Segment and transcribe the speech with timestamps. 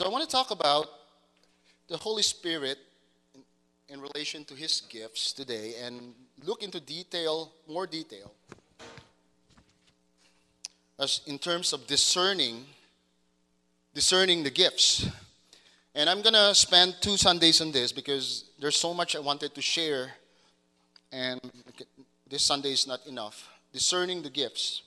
[0.00, 0.86] So I want to talk about
[1.88, 2.78] the Holy Spirit
[3.34, 3.42] in,
[3.96, 8.32] in relation to his gifts today and look into detail, more detail,
[10.98, 12.64] as in terms of discerning,
[13.92, 15.06] discerning the gifts.
[15.94, 19.54] And I'm going to spend two Sundays on this because there's so much I wanted
[19.54, 20.12] to share,
[21.12, 21.38] and
[22.26, 23.50] this Sunday is not enough.
[23.70, 24.80] Discerning the gifts.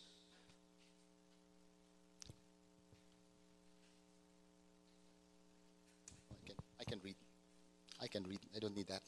[6.31, 7.15] I can, I can read.
[8.01, 8.39] I can read.
[8.55, 9.01] I don't need that.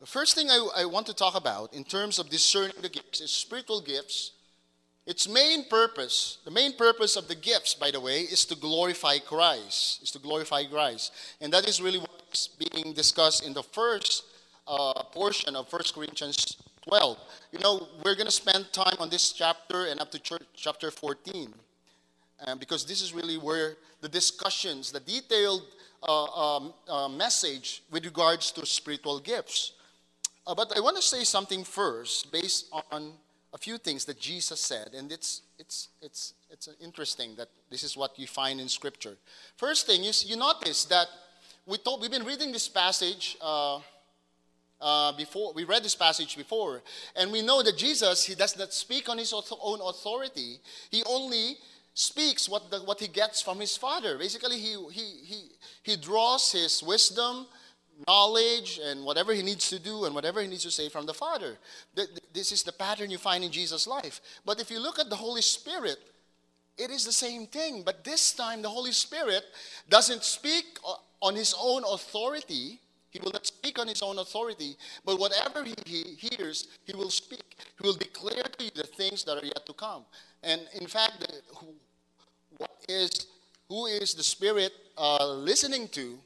[0.00, 3.20] The first thing I, I want to talk about in terms of discerning the gifts
[3.20, 4.32] is spiritual gifts
[5.06, 9.18] its main purpose, the main purpose of the gifts, by the way, is to glorify
[9.18, 10.02] Christ.
[10.02, 11.12] Is to glorify Christ.
[11.40, 14.24] And that is really what's being discussed in the first
[14.68, 17.18] uh, portion of 1 Corinthians 12.
[17.50, 20.90] You know, we're going to spend time on this chapter and up to church, chapter
[20.90, 21.54] 14.
[22.46, 25.62] Um, because this is really where the discussions, the detailed
[26.02, 29.72] uh, um, uh, message with regards to spiritual gifts.
[30.46, 33.12] Uh, but I want to say something first based on
[33.52, 37.96] a few things that Jesus said, and it's, it's, it's, it's interesting that this is
[37.96, 39.16] what you find in Scripture.
[39.56, 41.08] First thing is, you notice that
[41.66, 43.80] we told, we've been reading this passage uh,
[44.80, 46.82] uh, before, we read this passage before,
[47.16, 50.58] and we know that Jesus, he does not speak on his own authority,
[50.90, 51.56] he only
[51.92, 54.16] speaks what, the, what he gets from his Father.
[54.16, 55.48] Basically, he, he, he,
[55.82, 57.46] he draws his wisdom,
[58.06, 61.14] knowledge and whatever he needs to do and whatever he needs to say from the
[61.14, 61.58] Father.
[62.32, 64.20] This is the pattern you find in Jesus' life.
[64.44, 65.98] But if you look at the Holy Spirit,
[66.78, 67.82] it is the same thing.
[67.84, 69.44] But this time, the Holy Spirit
[69.88, 72.80] doesn't speak uh, on his own authority.
[73.10, 77.10] He will not speak on his own authority, but whatever he, he hears, he will
[77.10, 77.58] speak.
[77.80, 80.04] He will declare to you the things that are yet to come.
[80.42, 81.26] And in fact,
[82.56, 83.26] what is,
[83.70, 86.18] who is the Spirit uh, listening to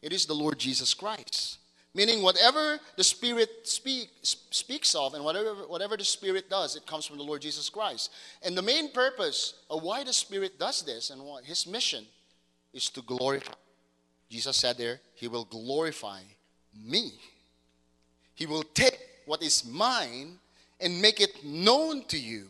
[0.00, 1.58] it is the Lord Jesus Christ.
[1.94, 7.04] Meaning, whatever the Spirit speak, speaks of and whatever, whatever the Spirit does, it comes
[7.04, 8.10] from the Lord Jesus Christ.
[8.42, 12.06] And the main purpose of why the Spirit does this and what his mission
[12.72, 13.52] is to glorify.
[14.30, 16.20] Jesus said there, He will glorify
[16.74, 17.12] me.
[18.34, 20.38] He will take what is mine
[20.80, 22.46] and make it known to you.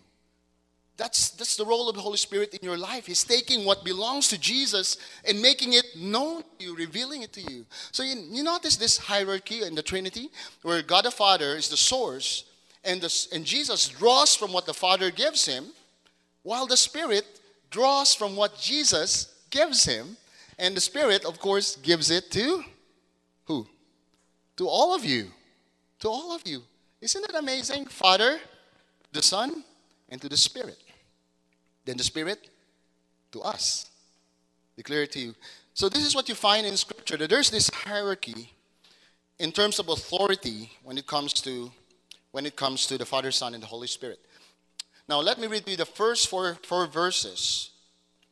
[1.02, 3.06] That's, that's the role of the Holy Spirit in your life.
[3.06, 7.40] He's taking what belongs to Jesus and making it known to you, revealing it to
[7.40, 7.66] you.
[7.90, 10.30] So you, you notice this hierarchy in the Trinity,
[10.62, 12.44] where God the Father is the source,
[12.84, 15.72] and, the, and Jesus draws from what the Father gives him,
[16.44, 17.26] while the Spirit
[17.72, 20.16] draws from what Jesus gives him.
[20.56, 22.62] And the Spirit, of course, gives it to
[23.46, 23.66] who?
[24.56, 25.32] To all of you.
[25.98, 26.62] To all of you.
[27.00, 27.86] Isn't it amazing?
[27.86, 28.38] Father,
[29.12, 29.64] the Son,
[30.08, 30.78] and to the Spirit.
[31.84, 32.48] Then the Spirit
[33.32, 33.90] to us.
[34.76, 35.34] Declare it to you.
[35.74, 38.52] So this is what you find in Scripture that there's this hierarchy
[39.38, 41.70] in terms of authority when it comes to
[42.30, 44.18] when it comes to the Father, Son, and the Holy Spirit.
[45.08, 47.70] Now let me read you the first four, four verses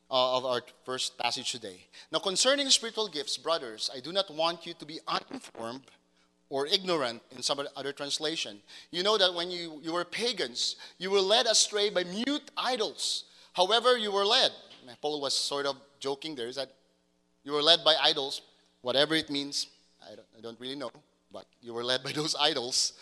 [0.09, 1.85] uh, of our first passage today.
[2.11, 5.83] Now concerning spiritual gifts, brothers, I do not want you to be uninformed
[6.49, 8.59] or ignorant in some other translation.
[8.89, 13.25] You know that when you, you were pagans, you were led astray by mute idols
[13.53, 14.51] However, you were led.
[15.01, 16.71] Paul was sort of joking there, is that
[17.43, 18.41] you were led by idols,
[18.81, 19.67] whatever it means.
[20.03, 20.91] I don't, I don't really know,
[21.31, 22.93] but you were led by those idols.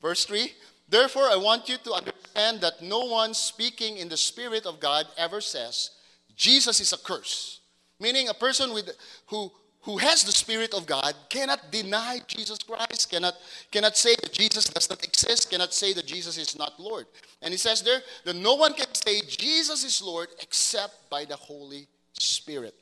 [0.00, 0.52] Verse 3
[0.88, 5.06] Therefore, I want you to understand that no one speaking in the Spirit of God
[5.18, 5.90] ever says,
[6.34, 7.60] Jesus is a curse.
[8.00, 8.90] Meaning, a person with,
[9.26, 9.52] who,
[9.88, 13.32] who has the Spirit of God cannot deny Jesus Christ, cannot,
[13.72, 17.06] cannot say that Jesus does not exist, cannot say that Jesus is not Lord.
[17.40, 21.36] And he says there that no one can say Jesus is Lord except by the
[21.36, 22.74] Holy Spirit.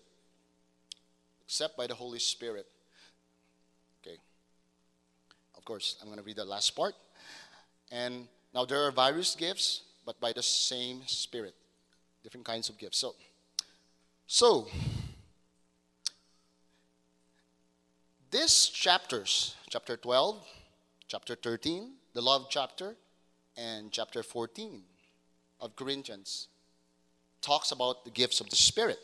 [1.45, 2.66] Except by the Holy Spirit.
[4.03, 4.16] Okay.
[5.56, 6.95] Of course, I'm going to read the last part.
[7.93, 11.55] And now there are various gifts, but by the same Spirit.
[12.25, 12.99] Different kinds of gifts.
[12.99, 13.15] So,
[14.27, 14.66] so
[18.36, 20.47] these chapters, chapter 12,
[21.09, 22.94] chapter 13, the love chapter,
[23.56, 24.83] and chapter 14
[25.62, 26.48] of Corinthians,
[27.41, 28.98] talks about the gifts of the Spirit.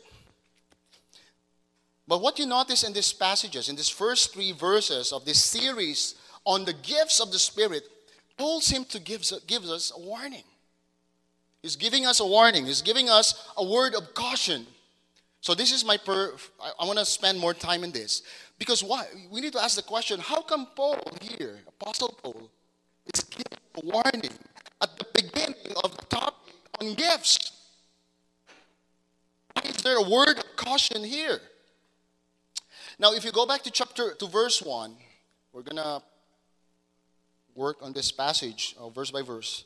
[2.07, 6.13] But what you notice in these passages, in these first three verses of this series
[6.45, 7.83] on the gifts of the Spirit,
[8.37, 10.43] Paul seems to give, gives us a warning.
[11.63, 12.67] He's giving us a warning.
[12.67, 14.67] He's giving us a word of caution.
[15.43, 16.33] So this is my per.
[16.61, 18.23] I, I want to spend more time in this.
[18.57, 19.07] Because why?
[19.29, 22.49] We need to ask the question how come Paul here, Apostle Paul,
[23.13, 24.31] is giving a warning
[24.81, 27.51] at the beginning of the topic on gifts?
[29.51, 31.41] Why is there a word of caution here?
[32.97, 34.95] Now, if you go back to chapter to verse 1,
[35.51, 36.01] we're to
[37.53, 39.65] work on this passage, uh, verse by verse.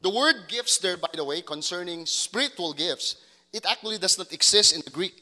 [0.00, 3.16] The word gifts there, by the way, concerning spiritual gifts,
[3.52, 5.14] it actually does not exist in the Greek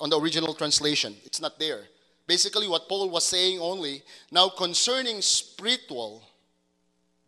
[0.00, 1.14] on the original translation.
[1.24, 1.84] It's not there.
[2.26, 4.02] Basically, what Paul was saying only,
[4.32, 6.24] now concerning spiritual,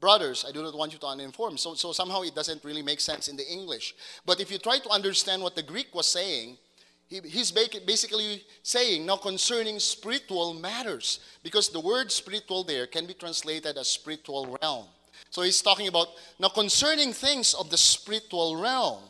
[0.00, 1.56] brothers, I do not want you to uninform.
[1.56, 3.94] So, so somehow it doesn't really make sense in the English.
[4.26, 6.58] But if you try to understand what the Greek was saying,
[7.06, 13.14] he, he's basically saying now concerning spiritual matters, because the word spiritual there can be
[13.14, 14.86] translated as spiritual realm.
[15.30, 16.08] So he's talking about
[16.38, 19.02] now concerning things of the spiritual realm.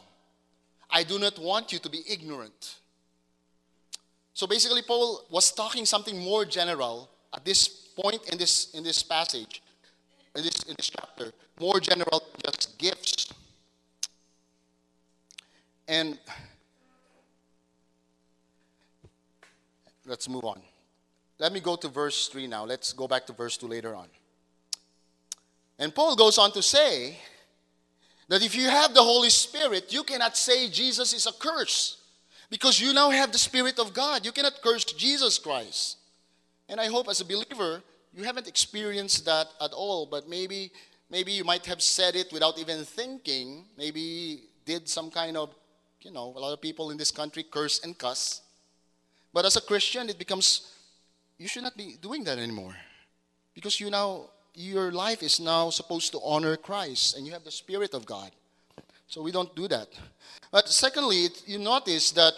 [0.91, 2.77] I do not want you to be ignorant.
[4.35, 9.03] So basically, Paul was talking something more general at this point in this in this
[9.03, 9.63] passage,
[10.37, 13.33] in this in this chapter, more general just gifts.
[15.89, 16.19] And
[20.07, 20.61] let's move on.
[21.39, 22.65] Let me go to verse 3 now.
[22.65, 24.09] Let's go back to verse 2 later on.
[25.79, 27.19] And Paul goes on to say
[28.29, 31.99] that if you have the Holy Spirit, you cannot say Jesus is a curse
[32.51, 34.25] because you now have the Spirit of God.
[34.25, 35.97] You cannot curse Jesus Christ.
[36.69, 37.83] And I hope as a believer,
[38.15, 40.71] you haven't experienced that at all, but maybe
[41.11, 43.65] maybe you might have said it without even thinking.
[43.77, 45.55] Maybe did some kind of,
[46.03, 48.43] you know, a lot of people in this country curse and cuss.
[49.33, 50.75] But as a Christian, it becomes
[51.39, 52.77] you should not be doing that anymore.
[53.55, 57.51] Because you now your life is now supposed to honor Christ and you have the
[57.51, 58.31] Spirit of God.
[59.07, 59.89] So we don't do that.
[60.51, 62.33] But secondly, you notice that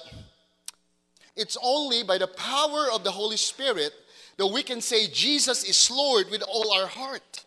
[1.34, 3.92] it's only by the power of the Holy Spirit
[4.36, 7.44] that we can say Jesus is Lord with all our heart.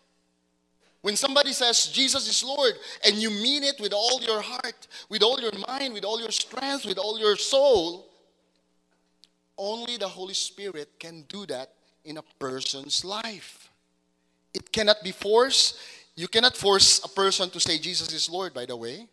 [1.02, 2.72] When somebody says Jesus is Lord
[3.06, 6.32] and you mean it with all your heart, with all your mind, with all your
[6.32, 8.06] strength, with all your soul,
[9.56, 11.70] only the Holy Spirit can do that
[12.04, 13.63] in a person's life.
[14.54, 15.78] It cannot be forced.
[16.16, 19.08] You cannot force a person to say Jesus is Lord, by the way.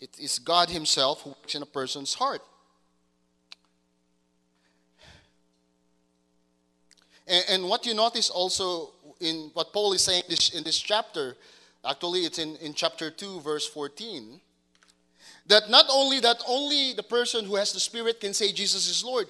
[0.00, 2.42] It is God Himself who works in a person's heart.
[7.26, 11.36] And, and what you notice also in what Paul is saying this, in this chapter,
[11.84, 14.40] actually it's in, in chapter 2, verse 14,
[15.46, 19.04] that not only that only the person who has the Spirit can say Jesus is
[19.04, 19.26] Lord,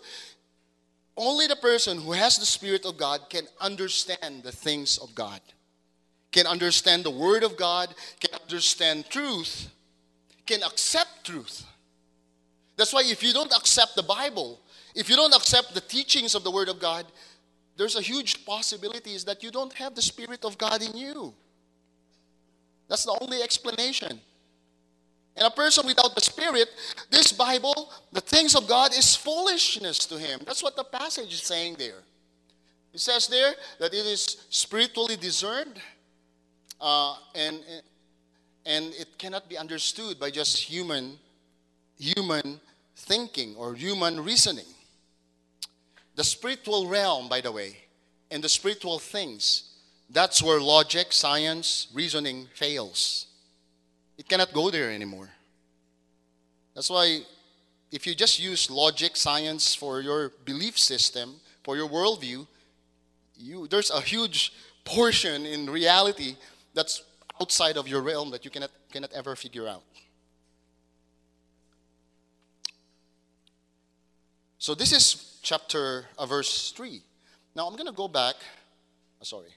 [1.17, 5.41] only the person who has the Spirit of God can understand the things of God,
[6.31, 9.69] can understand the Word of God, can understand truth,
[10.47, 11.64] can accept truth.
[12.76, 14.61] That's why if you don't accept the Bible,
[14.94, 17.06] if you don't accept the teachings of the Word of God,
[17.76, 21.35] there's a huge possibility is that you don't have the Spirit of God in you.
[22.88, 24.20] That's the only explanation.
[25.37, 26.69] And a person without the Spirit,
[27.11, 30.40] this Bible, the things of God is foolishness to him.
[30.44, 32.02] That's what the passage is saying there.
[32.93, 35.81] It says there that it is spiritually discerned
[36.81, 37.61] uh, and,
[38.67, 41.19] and it cannot be understood by just human,
[41.99, 42.61] human
[42.96, 44.67] thinking or human reasoning.
[46.17, 47.79] The spiritual realm, by the way,
[48.31, 49.70] and the spiritual things,
[50.11, 53.29] that's where logic, science, reasoning fails.
[54.19, 55.31] It cannot go there anymore.
[56.75, 57.20] That's why
[57.91, 62.46] if you just use logic, science for your belief system, for your worldview,
[63.37, 64.53] you, there's a huge
[64.84, 66.37] portion in reality
[66.75, 67.03] that's
[67.41, 69.82] outside of your realm that you cannot, cannot ever figure out.
[74.58, 77.03] So this is chapter uh, verse 3.
[77.55, 78.37] Now I'm going to go back,
[79.20, 79.51] uh, sorry.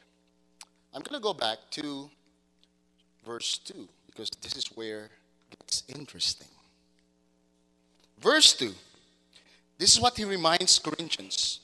[0.93, 2.09] I'm going to go back to
[3.23, 5.09] verse 2 because this is where
[5.51, 6.47] it gets interesting.
[8.19, 8.71] Verse 2.
[9.77, 11.59] This is what he reminds Corinthians.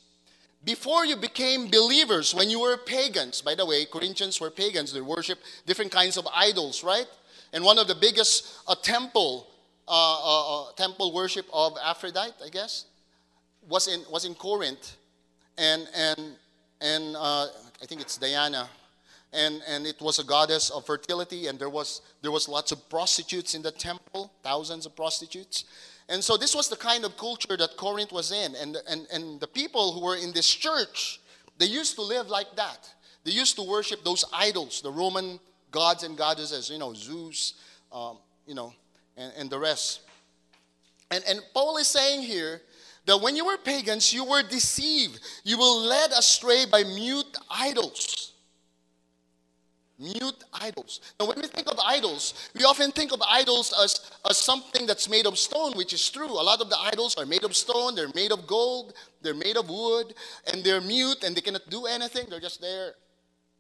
[0.64, 5.02] Before you became believers, when you were pagans, by the way, Corinthians were pagans, they
[5.02, 7.08] worship different kinds of idols, right?
[7.54, 9.48] And one of the biggest uh, temple
[9.88, 12.86] uh, uh, uh, temple worship of Aphrodite, I guess,
[13.68, 14.96] was in was in Corinth,
[15.58, 16.36] and and
[16.80, 17.48] and uh,
[17.82, 18.70] I think it's Diana,
[19.34, 22.90] and, and it was a goddess of fertility, and there was, there was lots of
[22.90, 25.64] prostitutes in the temple, thousands of prostitutes.
[26.10, 28.56] And so this was the kind of culture that Corinth was in.
[28.56, 31.22] And, and, and the people who were in this church,
[31.58, 32.90] they used to live like that.
[33.24, 35.40] They used to worship those idols, the Roman
[35.72, 37.54] gods and goddesses, you know, Zeus,
[37.94, 38.74] um, you know,
[39.16, 40.02] and, and the rest.
[41.10, 42.62] And, and Paul is saying here
[43.06, 45.22] that when you were pagans, you were deceived.
[45.46, 48.31] You were led astray by mute idols
[50.02, 51.00] Mute idols.
[51.20, 55.08] Now, when we think of idols, we often think of idols as, as something that's
[55.08, 56.26] made of stone, which is true.
[56.26, 59.58] A lot of the idols are made of stone, they're made of gold, they're made
[59.58, 60.16] of wood,
[60.52, 62.26] and they're mute and they cannot do anything.
[62.30, 62.96] They're just there.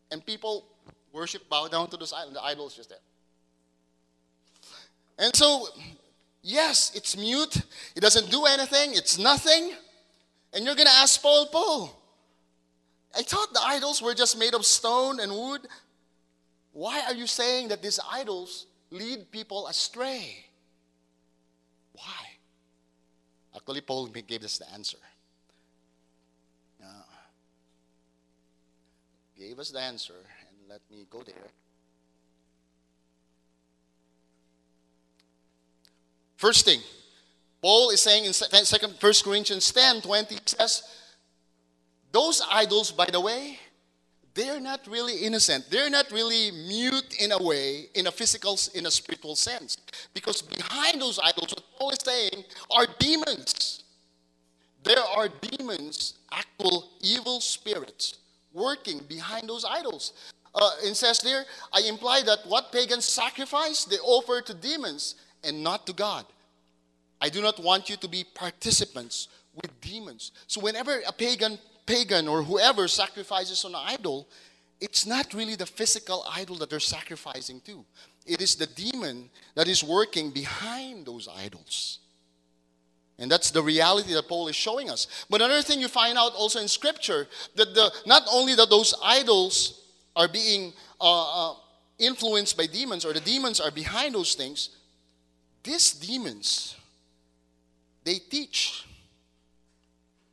[0.09, 0.65] And people
[1.13, 2.33] worship, bow down to those idols.
[2.33, 2.97] The idol is just there.
[5.19, 5.67] And so,
[6.41, 7.55] yes, it's mute.
[7.95, 8.95] It doesn't do anything.
[8.95, 9.73] It's nothing.
[10.53, 12.01] And you're going to ask Paul, Paul,
[13.15, 15.67] I thought the idols were just made of stone and wood.
[16.73, 20.45] Why are you saying that these idols lead people astray?
[21.93, 22.21] Why?
[23.55, 24.97] Actually, Paul gave us the answer.
[29.41, 31.49] Gave us the answer, and let me go there.
[36.37, 36.79] First thing,
[37.59, 38.45] Paul is saying in 2
[38.99, 40.83] 1 Corinthians 10 20, says,
[42.11, 43.57] Those idols, by the way,
[44.33, 45.69] they're not really innocent.
[45.69, 49.77] They're not really mute in a way, in a physical, in a spiritual sense.
[50.13, 53.83] Because behind those idols, what Paul is saying, are demons.
[54.83, 58.19] There are demons, actual evil spirits,
[58.53, 60.13] working behind those idols.
[60.55, 65.63] Uh, it says there, I imply that what pagans sacrifice, they offer to demons and
[65.63, 66.25] not to God.
[67.19, 70.31] I do not want you to be participants with demons.
[70.47, 71.59] So whenever a pagan
[71.91, 74.27] pagan or whoever sacrifices an idol,
[74.79, 77.85] it's not really the physical idol that they're sacrificing to.
[78.25, 81.99] It is the demon that is working behind those idols.
[83.19, 85.25] And that's the reality that Paul is showing us.
[85.29, 88.95] But another thing you find out also in Scripture that the not only that those
[89.03, 89.81] idols
[90.15, 91.55] are being uh, uh,
[91.99, 94.69] influenced by demons or the demons are behind those things,
[95.63, 96.75] these demons
[98.03, 98.85] they teach.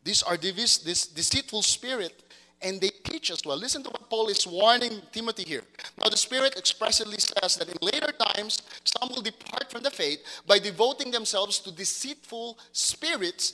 [0.09, 2.23] These are this deceitful spirit,
[2.63, 3.59] and they teach as well.
[3.59, 5.65] Listen to what Paul is warning Timothy here.
[6.01, 10.21] Now, the Spirit expressly says that in later times, some will depart from the faith
[10.47, 13.53] by devoting themselves to deceitful spirits,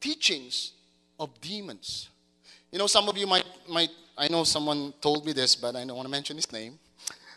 [0.00, 0.72] teachings
[1.20, 2.08] of demons.
[2.72, 5.84] You know, some of you might, might I know someone told me this, but I
[5.84, 6.80] don't want to mention his name.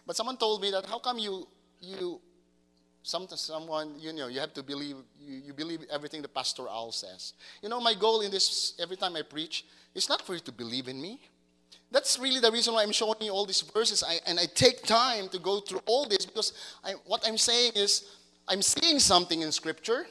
[0.08, 1.48] But someone told me that how come you,
[1.80, 2.20] you
[3.06, 6.92] some, someone, you know, you have to believe, you, you believe everything the Pastor Al
[6.92, 7.34] says.
[7.62, 10.52] You know, my goal in this, every time I preach, is not for you to
[10.52, 11.20] believe in me.
[11.92, 14.04] That's really the reason why I'm showing you all these verses.
[14.04, 17.74] I, and I take time to go through all this because I, what I'm saying
[17.76, 18.10] is,
[18.48, 20.08] I'm seeing something in Scripture,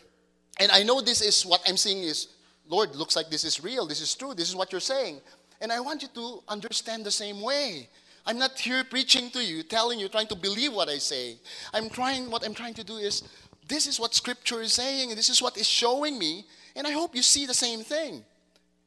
[0.61, 2.29] and I know this is what I'm seeing is,
[2.69, 5.21] Lord, looks like this is real, this is true, this is what you're saying.
[5.61, 7.89] And I want you to understand the same way.
[8.27, 11.37] I'm not here preaching to you, telling you, trying to believe what I say.
[11.75, 13.23] I'm trying, what I'm trying to do is,
[13.69, 16.93] this is what Scripture is saying, and this is what is showing me, and I
[16.93, 18.25] hope you see the same thing.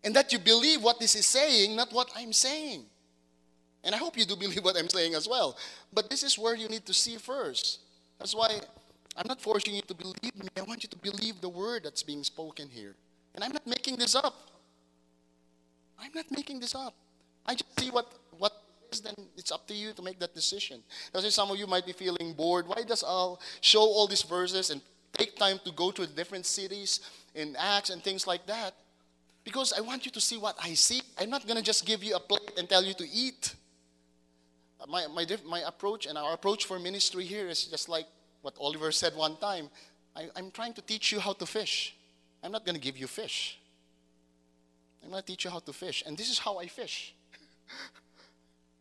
[0.04, 2.86] And that you believe what this is saying, not what I'm saying.
[3.84, 5.58] And I hope you do believe what I'm saying as well.
[5.94, 7.80] But this is where you need to see first.
[8.20, 8.60] That's why
[9.16, 10.48] I'm not forcing you to believe me.
[10.58, 12.96] I want you to believe the word that's being spoken here.
[13.36, 14.36] And I'm not making this up.
[16.00, 16.94] I'm not making this up.
[17.46, 18.54] I just see what, what
[19.02, 20.82] then it's up to you to make that decision.
[21.14, 22.68] That's some of you might be feeling bored.
[22.68, 24.82] Why does Al show all these verses and
[25.14, 27.00] take time to go to different cities
[27.36, 28.74] in Acts and things like that?
[29.44, 31.02] Because I want you to see what I see.
[31.20, 33.56] I'm not going to just give you a plate and tell you to eat.
[34.88, 38.06] My, my, my approach and our approach for ministry here is just like
[38.42, 39.70] what Oliver said one time.
[40.16, 41.96] I, I'm trying to teach you how to fish.
[42.44, 43.60] I'm not going to give you fish.
[45.04, 46.04] I'm going to teach you how to fish.
[46.06, 47.14] And this is how I fish.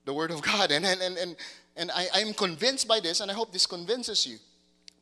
[0.06, 0.70] the Word of God.
[0.70, 1.36] And, and, and, and,
[1.76, 4.38] and I, I'm convinced by this, and I hope this convinces you.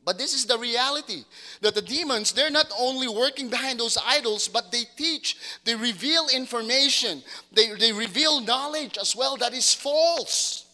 [0.03, 1.23] But this is the reality
[1.61, 6.27] that the demons, they're not only working behind those idols, but they teach, they reveal
[6.31, 10.67] information, they, they reveal knowledge as well that is false.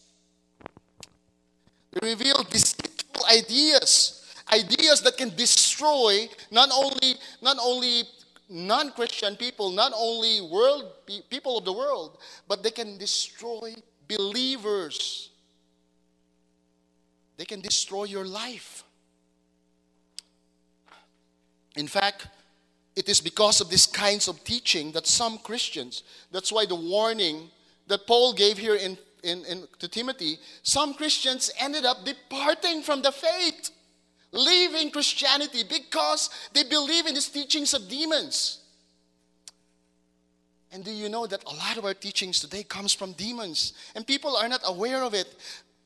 [1.93, 8.03] They reveal deceitful ideas, ideas that can destroy not only, not only
[8.50, 10.91] non-Christian people, not only world
[11.29, 12.17] people of the world,
[12.50, 13.73] but they can destroy
[14.15, 15.30] believers.
[17.38, 18.84] They can destroy your life.
[21.75, 22.27] In fact,
[22.96, 27.50] it is because of these kinds of teaching that some Christians, that's why the warning
[27.88, 33.01] that Paul gave here in, in, in, to Timothy, some Christians ended up departing from
[33.01, 33.72] the faith,
[34.32, 38.61] leaving Christianity because they believe in these teachings of demons.
[40.71, 44.07] And do you know that a lot of our teachings today comes from demons and
[44.07, 45.27] people are not aware of it?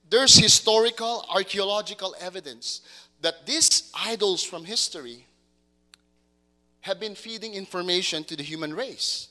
[0.10, 2.82] There's historical, archaeological evidence
[3.22, 5.26] that these idols from history
[6.82, 9.30] have been feeding information to the human race.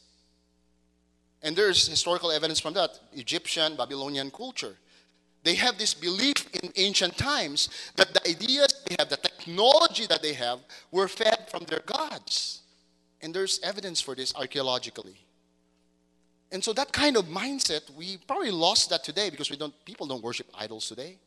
[1.43, 4.77] And there's historical evidence from that Egyptian, Babylonian culture.
[5.45, 10.23] They have this belief in ancient times that the ideas they have, the technology that
[10.23, 12.63] they have, were fed from their gods.
[13.21, 15.24] And there's evidence for this archaeologically.
[16.55, 20.07] And so that kind of mindset, we probably lost that today because we don't people
[20.07, 21.19] don't worship idols today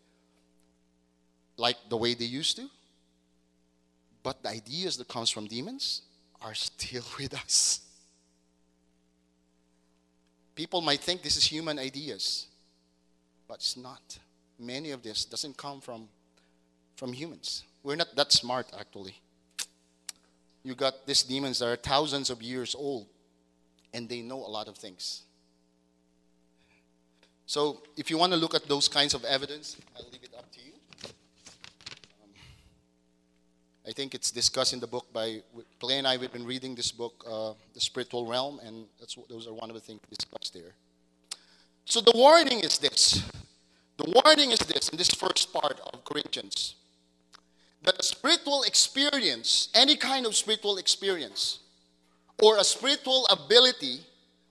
[1.57, 2.69] like the way they used to.
[4.23, 6.03] But the ideas that comes from demons
[6.41, 7.81] are still with us.
[10.55, 12.47] People might think this is human ideas,
[13.49, 14.17] but it's not.
[14.57, 16.07] Many of this doesn't come from
[16.95, 17.65] from humans.
[17.83, 19.15] We're not that smart actually.
[20.63, 23.07] You got these demons that are thousands of years old
[23.93, 25.23] and they know a lot of things.
[27.45, 30.51] So, if you want to look at those kinds of evidence, I'll leave it up
[30.51, 30.73] to you.
[32.21, 32.29] Um,
[33.87, 35.41] I think it's discussed in the book by
[35.79, 36.17] Clay and I.
[36.17, 38.85] We've been reading this book, uh, The Spiritual Realm, and
[39.29, 40.73] those are one of the things discussed there.
[41.85, 43.23] So the warning is this:
[43.95, 46.75] the warning is this in this first part of Corinthians
[47.83, 51.59] that a spiritual experience, any kind of spiritual experience,
[52.41, 53.99] or a spiritual ability,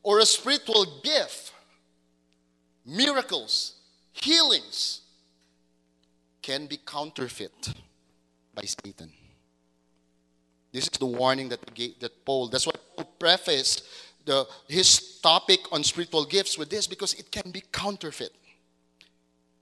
[0.02, 1.52] or a spiritual gift,
[2.84, 3.74] miracles,
[4.12, 5.02] healings,
[6.42, 7.74] can be counterfeit
[8.54, 9.10] by Satan.
[10.72, 11.60] This is the warning that,
[12.00, 13.84] that Paul, that's why Paul prefaced
[14.24, 18.32] the, his topic on spiritual gifts with this because it can be counterfeit.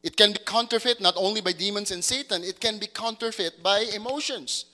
[0.02, 3.86] It can be counterfeit not only by demons and Satan, it can be counterfeit by
[3.94, 4.66] emotions,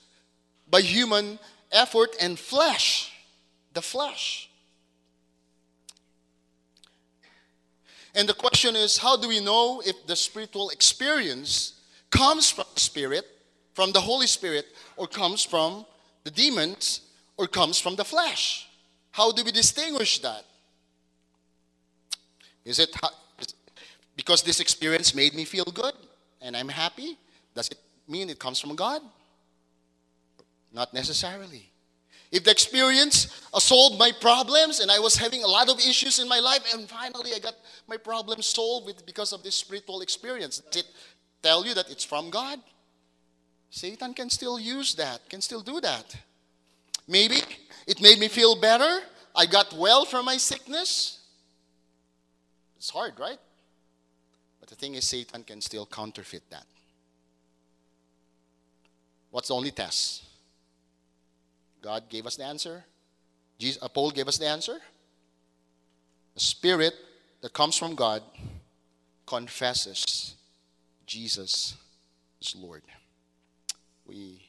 [0.69, 1.39] by human
[1.71, 3.10] effort and flesh,
[3.73, 4.49] the flesh.
[8.13, 11.73] And the question is how do we know if the spiritual experience
[12.09, 13.25] comes from the Spirit,
[13.73, 14.65] from the Holy Spirit,
[14.97, 15.85] or comes from
[16.23, 17.01] the demons,
[17.37, 18.67] or comes from the flesh?
[19.11, 20.45] How do we distinguish that?
[22.65, 22.95] Is it
[24.15, 25.93] because this experience made me feel good
[26.41, 27.17] and I'm happy?
[27.55, 29.01] Does it mean it comes from God?
[30.73, 31.70] Not necessarily.
[32.31, 36.17] If the experience uh, solved my problems and I was having a lot of issues
[36.19, 37.55] in my life and finally I got
[37.87, 40.89] my problem solved with, because of this spiritual experience, does it
[41.43, 42.59] tell you that it's from God?
[43.69, 46.15] Satan can still use that, can still do that.
[47.07, 47.41] Maybe
[47.85, 49.01] it made me feel better.
[49.35, 51.19] I got well from my sickness.
[52.77, 53.39] It's hard, right?
[54.59, 56.65] But the thing is, Satan can still counterfeit that.
[59.31, 60.23] What's the only test?
[61.81, 62.83] God gave us the answer.
[63.57, 64.77] Jesus, uh, Paul gave us the answer.
[66.33, 66.93] The spirit
[67.41, 68.21] that comes from God
[69.25, 70.35] confesses
[71.05, 71.75] Jesus
[72.41, 72.83] is Lord.
[74.05, 74.47] We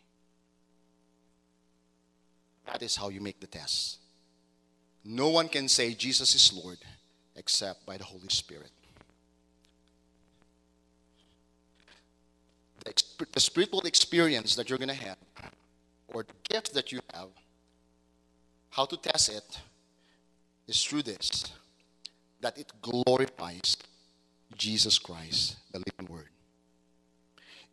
[2.66, 3.98] that is how you make the test.
[5.04, 6.78] No one can say Jesus is Lord
[7.34, 8.70] except by the Holy Spirit.
[12.84, 15.16] The, the spiritual experience that you're going to have
[16.12, 17.28] or the gift that you have,
[18.70, 19.60] how to test it
[20.66, 21.52] is through this
[22.40, 23.76] that it glorifies
[24.56, 26.28] Jesus Christ, the living Word.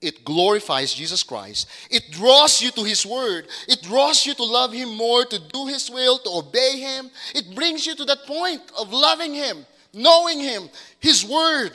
[0.01, 1.67] It glorifies Jesus Christ.
[1.89, 3.47] It draws you to His Word.
[3.67, 7.09] It draws you to love Him more, to do His will, to obey Him.
[7.35, 11.71] It brings you to that point of loving Him, knowing Him, His Word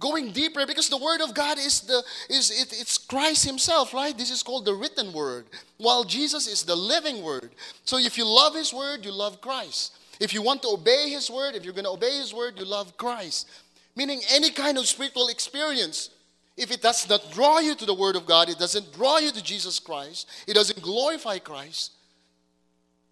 [0.00, 4.16] going deeper because the word of god is the is it, it's christ himself right?
[4.16, 7.50] This is called the written word while jesus is the living word.
[7.84, 9.96] So if you love his word you love christ.
[10.18, 12.64] If you want to obey his word if you're going to obey his word you
[12.64, 13.48] love christ.
[13.94, 16.10] Meaning any kind of spiritual experience
[16.56, 19.30] if it does not draw you to the word of god it doesn't draw you
[19.30, 21.92] to jesus christ it doesn't glorify christ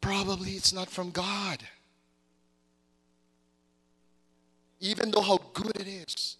[0.01, 1.63] probably it's not from god.
[4.81, 6.38] Even though how good it is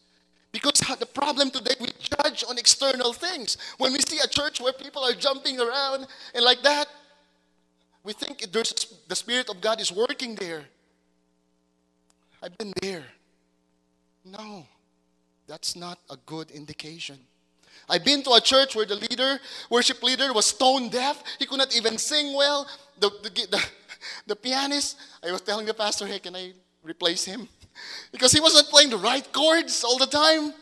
[0.53, 3.57] because the problem today, we judge on external things.
[3.79, 6.87] When we see a church where people are jumping around and like that,
[8.05, 8.73] we think there's,
[9.09, 10.65] the Spirit of God is working there.
[12.43, 13.05] I've been there.
[14.25, 14.67] No,
[15.47, 17.19] that's not a good indication.
[17.89, 19.39] I've been to a church where the leader,
[19.71, 21.23] worship leader, was stone deaf.
[21.39, 22.69] He could not even sing well.
[22.99, 23.65] The, the, the,
[24.27, 27.49] the pianist, I was telling the pastor, hey, can I replace him?
[28.13, 30.53] Because he wasn't playing the right chords all the time.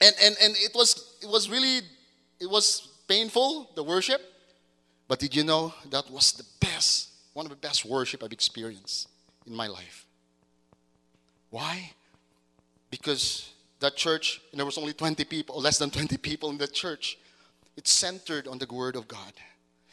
[0.00, 1.80] And, and, and it, was, it was really,
[2.40, 4.20] it was painful, the worship.
[5.08, 9.08] But did you know that was the best, one of the best worship I've experienced
[9.46, 10.06] in my life?
[11.50, 11.92] Why?
[12.90, 16.72] Because that church, and there was only 20 people, less than 20 people in that
[16.72, 17.18] church.
[17.76, 19.32] It's centered on the Word of God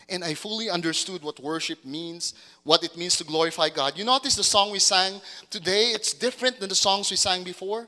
[0.09, 3.97] and I fully understood what worship means, what it means to glorify God.
[3.97, 7.87] You notice the song we sang today, it's different than the songs we sang before.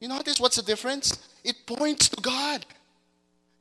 [0.00, 1.28] You notice what's the difference?
[1.44, 2.64] It points to God.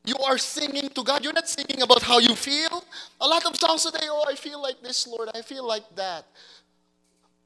[0.06, 1.24] You are singing to God.
[1.24, 2.84] You're not singing about how you feel.
[3.22, 5.30] A lot of songs today, oh, I feel like this, Lord.
[5.34, 6.26] I feel like that.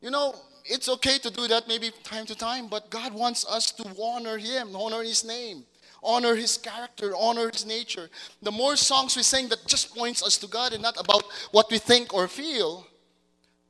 [0.01, 3.71] You know, it's okay to do that maybe time to time, but God wants us
[3.73, 5.65] to honor Him, honor His name,
[6.03, 8.09] honor His character, honor His nature.
[8.41, 11.69] The more songs we sing that just points us to God and not about what
[11.71, 12.87] we think or feel,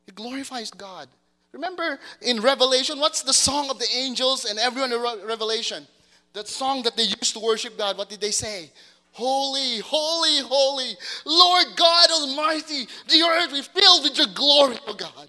[0.08, 1.08] it glorifies God.
[1.52, 5.88] Remember in Revelation, what's the song of the angels and everyone in Revelation?
[6.34, 8.72] That song that they used to worship God, what did they say?
[9.14, 15.28] Holy, holy, holy, Lord God Almighty, the earth is filled with your glory, O God.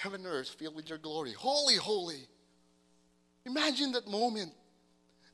[0.00, 1.32] Heaven and earth filled with your glory.
[1.32, 2.26] Holy, holy.
[3.46, 4.52] Imagine that moment.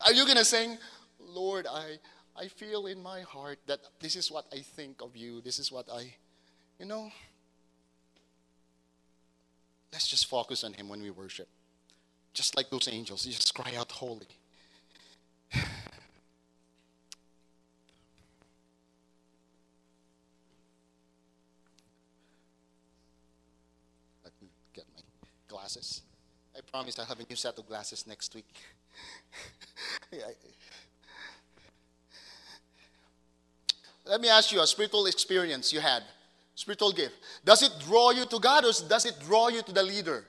[0.04, 0.76] Are you going to sing,
[1.18, 1.96] Lord, I,
[2.36, 5.40] I feel in my heart that this is what I think of you.
[5.40, 6.14] This is what I,
[6.78, 7.10] you know,
[9.92, 11.48] let's just focus on Him when we worship.
[12.34, 14.28] Just like those angels, you just cry out, Holy.
[15.54, 15.64] Let
[24.40, 25.00] me get my
[25.48, 26.02] glasses.
[26.56, 28.46] I promise I'll have a new set of glasses next week.
[34.04, 36.02] Let me ask you a spiritual experience you had,
[36.54, 37.14] spiritual gift.
[37.44, 40.26] Does it draw you to God or does it draw you to the leader?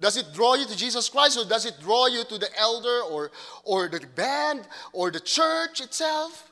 [0.00, 3.02] Does it draw you to Jesus Christ or does it draw you to the elder
[3.08, 3.30] or,
[3.64, 6.50] or the band or the church itself?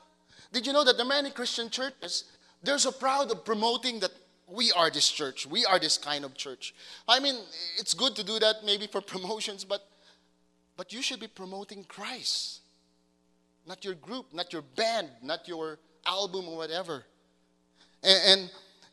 [0.53, 2.23] Did you know that the many Christian churches,
[2.63, 4.11] they're so proud of promoting that
[4.51, 6.73] we are this church, we are this kind of church.
[7.07, 7.35] I mean,
[7.77, 9.81] it's good to do that maybe for promotions, but
[10.77, 12.61] but you should be promoting Christ.
[13.67, 17.03] Not your group, not your band, not your album or whatever.
[18.03, 18.51] And, and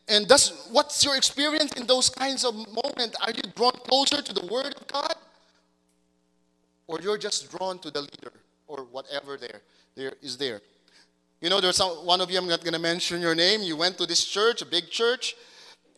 [0.09, 0.27] and
[0.71, 3.15] what's your experience in those kinds of moments?
[3.21, 5.13] Are you drawn closer to the Word of God?
[6.87, 8.33] Or you're just drawn to the leader
[8.67, 9.61] or whatever there,
[9.95, 10.61] there is there?
[11.41, 13.61] You know, there's some, one of you, I'm not going to mention your name.
[13.61, 15.35] You went to this church, a big church,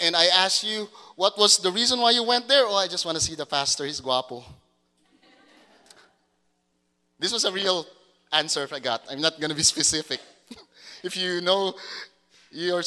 [0.01, 2.65] and I asked you, what was the reason why you went there?
[2.65, 3.85] Oh, I just want to see the pastor.
[3.85, 4.43] He's guapo.
[7.19, 7.85] this was a real
[8.33, 9.03] answer I got.
[9.09, 10.19] I'm not going to be specific.
[11.03, 11.75] if you know
[12.51, 12.83] you're,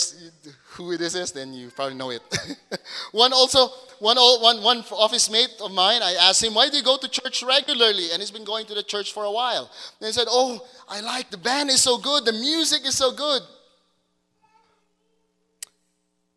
[0.72, 2.22] who this is, then you probably know it.
[3.12, 3.68] one also,
[4.00, 7.08] one, one, one office mate of mine, I asked him, why do you go to
[7.08, 8.08] church regularly?
[8.12, 9.70] And he's been going to the church for a while.
[10.00, 13.12] And he said, oh, I like the band is so good, the music is so
[13.12, 13.42] good.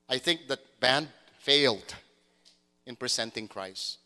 [0.10, 1.10] I think that band
[1.40, 1.96] failed
[2.86, 3.98] in presenting Christ.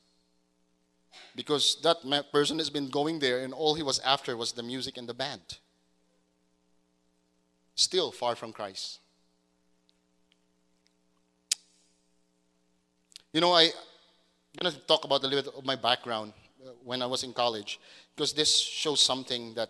[1.36, 4.98] Because that person has been going there and all he was after was the music
[4.98, 5.58] and the band.
[7.76, 9.00] Still far from Christ.
[13.34, 13.72] You know, I, am
[14.62, 16.34] going to talk about a little bit of my background
[16.66, 17.80] uh, when I was in college,
[18.14, 19.70] because this shows something that,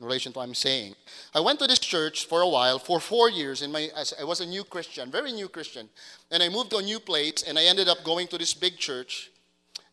[0.00, 0.94] in relation to what I'm saying.
[1.34, 3.60] I went to this church for a while, for four years.
[3.60, 5.88] In my, I was a new Christian, very new Christian,
[6.30, 8.78] and I moved to a new place, and I ended up going to this big
[8.78, 9.30] church,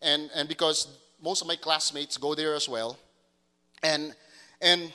[0.02, 0.88] and and because
[1.22, 2.98] most of my classmates go there as well,
[3.84, 4.15] and
[4.62, 4.93] and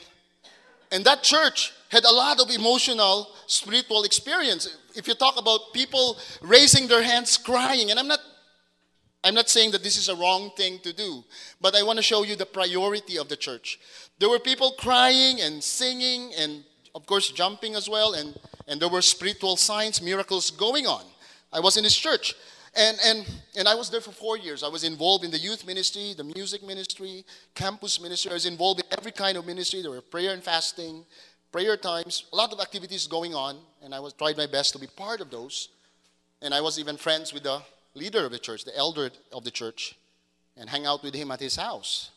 [0.91, 4.77] and that church had a lot of emotional, spiritual experience.
[4.95, 8.19] If you talk about people raising their hands, crying, and I'm not
[9.23, 11.23] I'm not saying that this is a wrong thing to do,
[11.61, 13.79] but I want to show you the priority of the church.
[14.19, 16.63] There were people crying and singing and
[16.95, 21.03] of course jumping as well and and there were spiritual signs, miracles going on.
[21.51, 22.35] I was in this church.
[22.75, 24.63] And, and, and I was there for four years.
[24.63, 27.23] I was involved in the youth ministry, the music ministry,
[27.53, 28.31] campus ministry.
[28.31, 29.83] I was involved in every kind of ministry.
[29.83, 31.05] There were prayer and fasting,
[31.51, 33.57] prayer times, a lot of activities going on.
[33.83, 35.69] And I was tried my best to be part of those.
[36.41, 37.61] And I was even friends with the
[37.93, 39.95] leader of the church, the elder of the church,
[40.57, 42.09] and hang out with him at his house.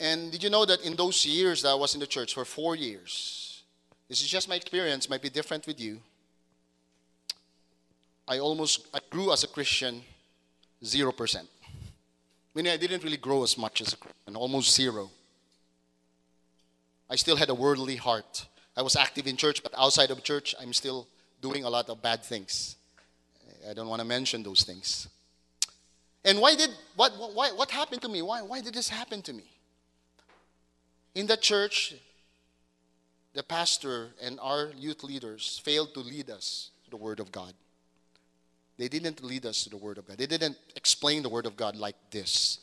[0.00, 2.44] And did you know that in those years that I was in the church for
[2.44, 3.62] four years,
[4.08, 6.00] this is just my experience, might be different with you.
[8.26, 10.02] I almost I grew as a Christian
[10.82, 11.46] 0%.
[12.54, 15.10] Meaning I didn't really grow as much as a Christian, almost zero.
[17.10, 18.46] I still had a worldly heart.
[18.76, 21.06] I was active in church, but outside of church, I'm still
[21.40, 22.76] doing a lot of bad things.
[23.68, 25.08] I don't want to mention those things.
[26.24, 28.22] And why did what why, what happened to me?
[28.22, 29.44] Why why did this happen to me?
[31.14, 31.94] In the church,
[33.34, 37.52] the pastor and our youth leaders failed to lead us to the Word of God.
[38.78, 40.18] They didn't lead us to the Word of God.
[40.18, 42.58] They didn't explain the Word of God like this.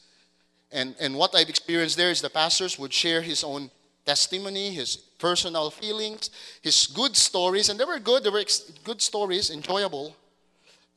[0.71, 3.71] And, and what I've experienced there is the pastors would share his own
[4.05, 6.29] testimony, his personal feelings,
[6.61, 10.15] his good stories, and they were good, they were ex- good stories, enjoyable,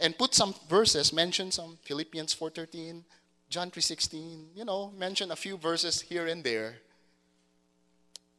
[0.01, 3.03] and put some verses, mention some Philippians 4.13,
[3.49, 6.79] John 3:16, you know, mention a few verses here and there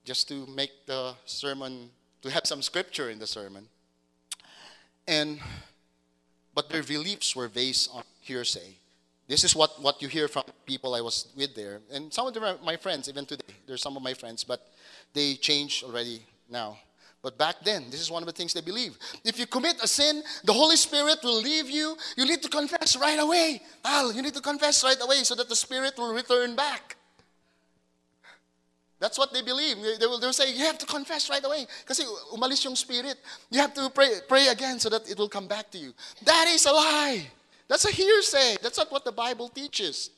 [0.05, 1.89] just to make the sermon
[2.21, 3.67] to have some scripture in the sermon.
[5.07, 5.39] And
[6.53, 8.77] but their beliefs were based on hearsay.
[9.27, 11.81] This is what, what you hear from people I was with there.
[11.91, 13.53] And some of them are my friends, even today.
[13.67, 14.67] They're some of my friends, but
[15.13, 16.77] they changed already now.
[17.21, 18.97] But back then, this is one of the things they believe.
[19.23, 21.97] If you commit a sin, the Holy Spirit will leave you.
[22.15, 23.61] You need to confess right away.
[23.83, 26.95] Al, you need to confess right away so that the Spirit will return back.
[28.99, 29.77] That's what they believe.
[29.99, 31.67] They will, they will say, you have to confess right away.
[31.86, 32.03] Kasi
[32.34, 33.17] umalis yung spirit.
[33.49, 35.93] You have to pray, pray again so that it will come back to you.
[36.23, 37.27] That is a lie.
[37.67, 38.58] That's a hearsay.
[38.62, 40.12] That's not what the Bible teaches.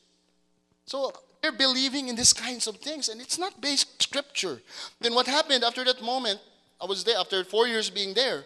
[0.86, 1.12] So
[1.42, 4.62] they're believing in these kinds of things, and it's not based scripture.
[5.02, 6.40] Then what happened after that moment?
[6.80, 8.46] I was there after four years being there.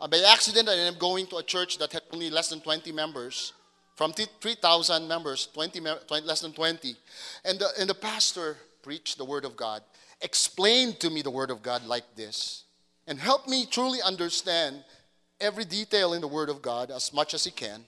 [0.00, 2.60] Uh, by accident, I ended up going to a church that had only less than
[2.60, 3.52] 20 members.
[3.96, 6.94] From 3,000 members, 20, 20, less than 20.
[7.44, 8.56] And the, and the pastor
[8.88, 9.82] preached the Word of God,
[10.22, 12.64] explain to me the Word of God like this,
[13.06, 14.82] and help me truly understand
[15.38, 17.84] every detail in the Word of God as much as he can.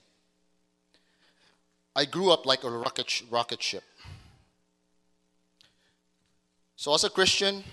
[1.95, 3.83] I grew up like a rocket, rocket ship.
[6.75, 7.63] So, as a Christian,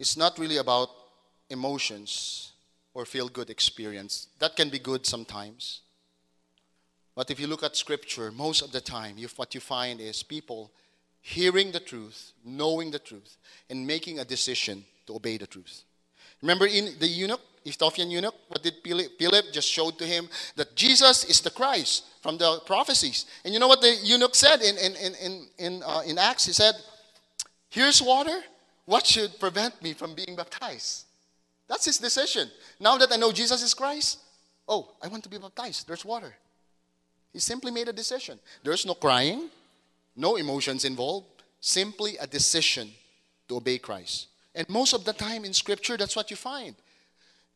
[0.00, 0.88] it's not really about
[1.48, 2.54] emotions
[2.92, 4.26] or feel good experience.
[4.40, 5.82] That can be good sometimes.
[7.14, 10.24] But if you look at Scripture, most of the time, you, what you find is
[10.24, 10.72] people
[11.20, 13.36] hearing the truth, knowing the truth,
[13.68, 15.84] and making a decision to obey the truth.
[16.42, 20.28] Remember in the eunuch, Ethiopian eunuch, what did Philip just showed to him?
[20.56, 23.26] That Jesus is the Christ from the prophecies.
[23.44, 26.46] And you know what the eunuch said in, in, in, in, uh, in Acts?
[26.46, 26.74] He said,
[27.70, 28.40] Here's water.
[28.86, 31.04] What should prevent me from being baptized?
[31.68, 32.48] That's his decision.
[32.80, 34.18] Now that I know Jesus is Christ,
[34.66, 35.86] oh, I want to be baptized.
[35.86, 36.34] There's water.
[37.32, 38.38] He simply made a decision.
[38.64, 39.50] There's no crying,
[40.18, 41.26] no emotions involved,
[41.60, 42.90] simply a decision
[43.48, 44.26] to obey Christ.
[44.54, 46.74] And most of the time in Scripture, that's what you find.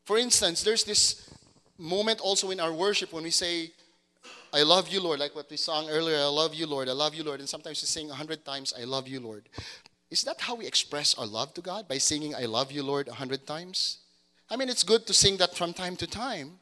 [0.04, 1.28] For instance, there's this
[1.76, 3.72] moment also in our worship when we say,
[4.52, 7.14] I love you, Lord, like what we sang earlier, I love you, Lord, I love
[7.14, 7.40] you, Lord.
[7.40, 9.48] And sometimes we sing a hundred times, I love you, Lord.
[10.10, 11.88] Is that how we express our love to God?
[11.88, 13.98] By singing, I love you, Lord, a hundred times?
[14.50, 16.58] I mean, it's good to sing that from time to time.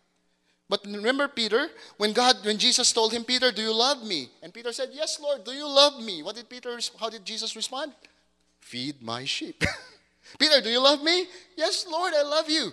[0.71, 4.31] But remember Peter, when God, when Jesus told him, Peter, do you love me?
[4.41, 6.23] And Peter said, Yes, Lord, do you love me?
[6.23, 7.93] What did Peter, how did Jesus respond?
[8.61, 9.65] Feed my sheep.
[10.39, 11.27] Peter, do you love me?
[11.57, 12.71] Yes, Lord, I love you.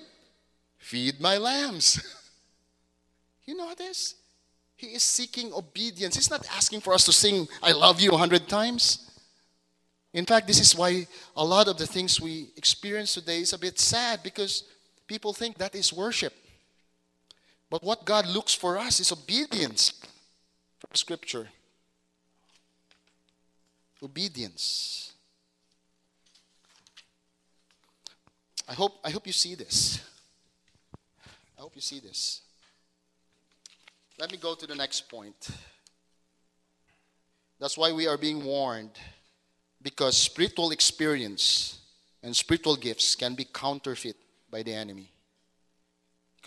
[0.78, 2.00] Feed my lambs.
[3.46, 4.14] you know this?
[4.76, 6.14] He is seeking obedience.
[6.16, 9.10] He's not asking for us to sing, I love you a hundred times.
[10.14, 13.58] In fact, this is why a lot of the things we experience today is a
[13.58, 14.66] bit sad because
[15.08, 16.34] people think that is worship.
[17.70, 19.94] But what God looks for us is obedience
[20.80, 21.50] from Scripture.
[24.02, 25.14] Obedience.
[28.70, 30.02] I hope, I hope you see this.
[31.58, 32.42] I hope you see this.
[34.20, 35.50] Let me go to the next point.
[37.60, 38.92] That's why we are being warned
[39.82, 41.80] because spiritual experience
[42.24, 44.16] and spiritual gifts can be counterfeit
[44.50, 45.12] by the enemy.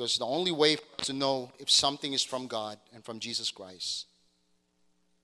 [0.00, 4.06] Because the only way to know if something is from God and from Jesus Christ,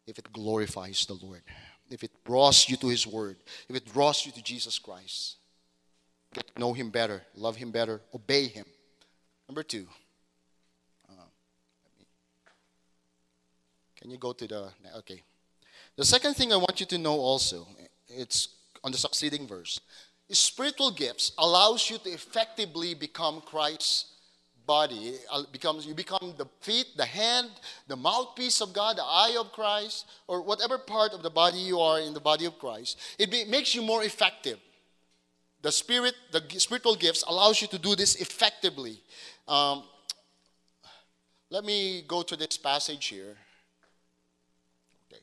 [0.07, 1.41] if it glorifies the Lord,
[1.89, 3.39] if it draws you to His Word,
[3.71, 5.37] if it draws you to Jesus Christ,
[6.35, 8.67] get to know Him better, love Him better, obey Him.
[9.49, 9.87] Number two,
[11.09, 11.25] uh,
[13.99, 15.23] can you go to the okay?
[15.97, 17.67] The second thing I want you to know also,
[18.09, 18.49] it's
[18.85, 19.81] on the succeeding verse,
[20.29, 24.13] spiritual gifts allows you to effectively become Christ's
[24.67, 25.15] body.
[25.53, 27.51] Becomes you become the feet, the hand,
[27.87, 31.81] the mouthpiece of God, the eye of Christ, or whatever part of the body you
[31.81, 32.99] are in the body of Christ.
[33.19, 34.59] It be, makes you more effective.
[35.63, 39.01] The spirit, the spiritual gifts allows you to do this effectively.
[39.49, 39.85] Um,
[41.51, 43.37] let me go to this passage here.
[45.11, 45.21] Okay.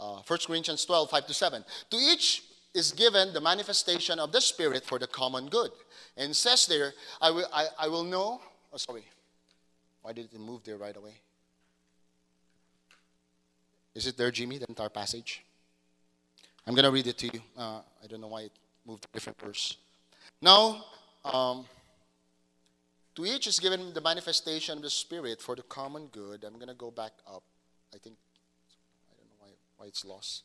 [0.00, 1.64] Uh, 1 Corinthians 12, 5 to 7.
[1.90, 2.42] To each
[2.74, 5.70] is given the manifestation of the Spirit for the common good.
[6.16, 8.40] And says there, I will, I, I will know.
[8.72, 9.04] Oh, sorry.
[10.02, 11.14] Why did it move there right away?
[13.94, 15.44] Is it there, Jimmy, the entire passage?
[16.66, 17.40] I'm going to read it to you.
[17.56, 18.52] Uh, I don't know why it
[18.86, 19.76] moved to a different verse.
[20.40, 20.84] Now,
[21.24, 21.66] um,
[23.14, 26.44] to each is given the manifestation of the Spirit for the common good.
[26.44, 27.42] I'm going to go back up.
[27.94, 28.16] I think,
[29.10, 30.44] I don't know why, why it's lost.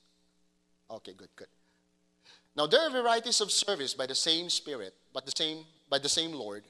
[0.89, 1.47] Okay, good, good.
[2.57, 6.09] Now there are varieties of service by the same Spirit, but the same by the
[6.09, 6.63] same Lord.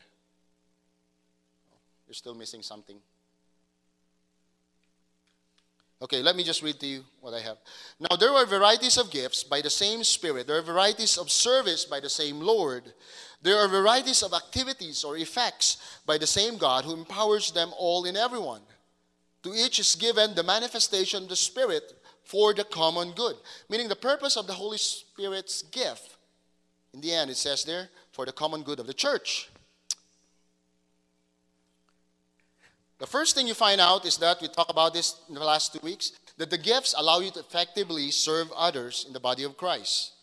[1.72, 2.98] Oh, you're still missing something.
[6.00, 7.58] Okay, let me just read to you what I have.
[8.00, 10.46] Now, there are varieties of gifts by the same Spirit.
[10.46, 12.94] There are varieties of service by the same Lord.
[13.42, 18.06] There are varieties of activities or effects by the same God who empowers them all
[18.06, 18.62] in everyone.
[19.42, 21.97] To each is given the manifestation of the Spirit
[22.28, 23.36] for the common good.
[23.70, 26.18] Meaning, the purpose of the Holy Spirit's gift,
[26.94, 29.50] in the end, it says there, for the common good of the church.
[33.00, 35.74] The first thing you find out is that we talked about this in the last
[35.74, 39.56] two weeks that the gifts allow you to effectively serve others in the body of
[39.56, 40.14] Christ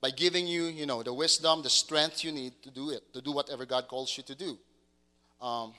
[0.00, 3.20] by giving you, you know, the wisdom, the strength you need to do it, to
[3.20, 4.58] do whatever God calls you to do.
[5.40, 5.74] Um,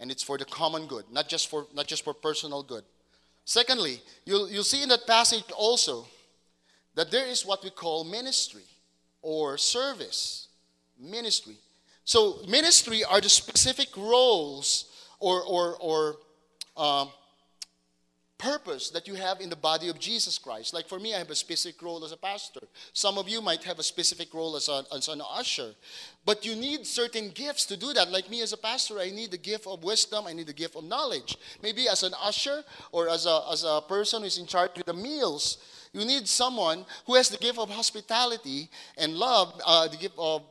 [0.00, 2.84] and it's for the common good, not just for not just for personal good.
[3.44, 6.06] Secondly, you'll you'll see in that passage also
[6.94, 8.64] that there is what we call ministry
[9.22, 10.48] or service.
[10.98, 11.56] Ministry.
[12.04, 14.86] So ministry are the specific roles
[15.20, 16.16] or, or, or
[16.76, 17.08] um,
[18.42, 20.74] purpose that you have in the body of Jesus Christ.
[20.74, 22.60] Like for me, I have a specific role as a pastor.
[22.92, 25.70] Some of you might have a specific role as, a, as an usher.
[26.26, 28.10] But you need certain gifts to do that.
[28.10, 30.74] Like me as a pastor, I need the gift of wisdom, I need the gift
[30.74, 31.36] of knowledge.
[31.62, 34.92] Maybe as an usher or as a, as a person who's in charge of the
[34.92, 35.58] meals,
[35.92, 40.42] you need someone who has the gift of hospitality and love, uh, the gift of,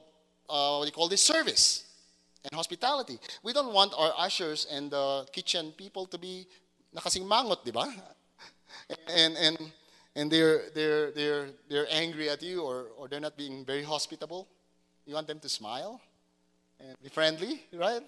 [0.50, 1.84] uh, what do you call this, service
[2.44, 3.20] and hospitality.
[3.44, 6.48] We don't want our ushers and the kitchen people to be
[6.96, 7.88] nakasing mangot, di ba?
[9.10, 9.58] And, and,
[10.16, 14.48] and they're, they're, they're, they're angry at you or, or they're not being very hospitable.
[15.06, 16.02] You want them to smile
[16.80, 18.02] and be friendly, right?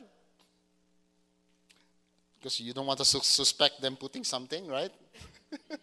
[2.40, 4.92] Because you don't want to su- suspect them putting something, right?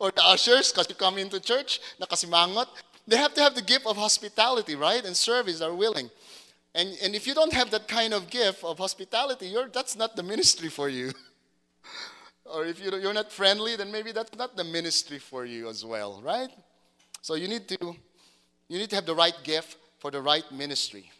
[0.00, 2.68] or the ushers, because you come into church, nakasimangot.
[3.06, 5.04] They have to have the gift of hospitality, right?
[5.04, 6.10] And service are willing.
[6.74, 10.16] And, and if you don't have that kind of gift of hospitality, you're, that's not
[10.16, 11.12] the ministry for you.
[12.44, 15.84] or if you, you're not friendly, then maybe that's not the ministry for you as
[15.84, 16.48] well, right?
[17.22, 17.94] So you need to,
[18.68, 21.10] you need to have the right gift for the right ministry.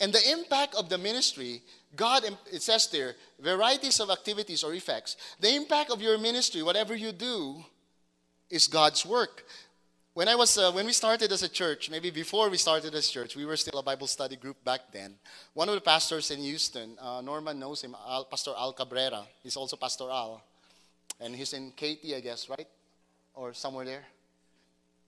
[0.00, 1.62] And the impact of the ministry,
[1.94, 5.16] God, it says there, varieties of activities or effects.
[5.40, 7.64] The impact of your ministry, whatever you do,
[8.50, 9.44] is God's work
[10.16, 13.06] when I was uh, when we started as a church, maybe before we started as
[13.06, 15.12] a church, we were still a Bible study group back then.
[15.52, 19.26] One of the pastors in Houston, uh, Norman knows him, Al, Pastor Al Cabrera.
[19.42, 20.42] He's also Pastor Al,
[21.20, 22.66] and he's in Katy, I guess, right,
[23.34, 24.04] or somewhere there.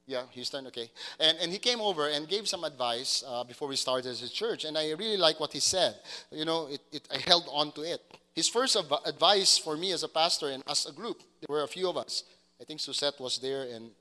[0.05, 0.91] Yeah, Houston, okay.
[1.19, 4.29] And, and he came over and gave some advice uh, before we started as a
[4.29, 5.95] church, and I really like what he said.
[6.31, 8.03] You know, it, it, I held on to it.
[8.35, 11.69] His first advice for me as a pastor and as a group, there were a
[11.69, 12.25] few of us.
[12.61, 13.93] I think Susette was there, and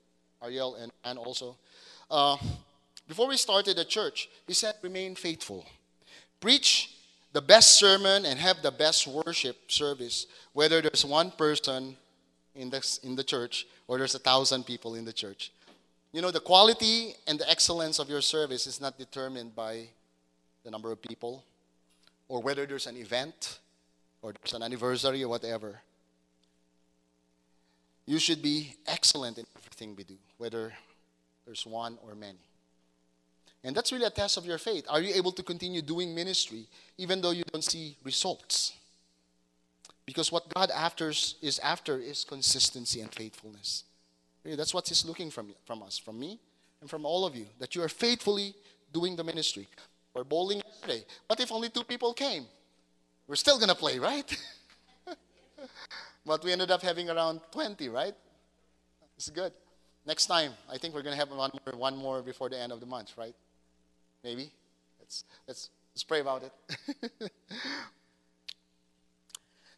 [0.42, 1.56] Ariel and Anne also.
[2.10, 2.36] Uh,
[3.06, 5.64] before we started the church, he said, remain faithful.
[6.40, 6.94] Preach
[7.32, 11.96] the best sermon and have the best worship service, whether there's one person
[12.54, 15.52] in the, in the church or there's a thousand people in the church.
[16.12, 19.88] You know, the quality and the excellence of your service is not determined by
[20.64, 21.44] the number of people
[22.28, 23.58] or whether there's an event
[24.22, 25.80] or there's an anniversary or whatever.
[28.06, 29.44] You should be excellent in
[29.96, 30.72] we do, whether
[31.46, 32.38] there's one or many.
[33.64, 34.84] And that's really a test of your faith.
[34.88, 38.72] Are you able to continue doing ministry even though you don't see results?
[40.06, 43.84] Because what God after is after is consistency and faithfulness.
[44.44, 46.38] Really, that's what He's looking from, from us, from me,
[46.80, 48.54] and from all of you, that you are faithfully
[48.92, 49.68] doing the ministry.
[50.14, 51.04] We're bowling yesterday.
[51.26, 52.46] What if only two people came?
[53.26, 54.36] We're still to play, right?
[56.28, 58.14] But we ended up having around 20, right?
[59.16, 59.52] It's good.
[60.08, 62.72] Next time, I think we're going to have one more, one more before the end
[62.72, 63.34] of the month, right?
[64.24, 64.50] Maybe.
[64.98, 67.30] Let's, let's, let's pray about it.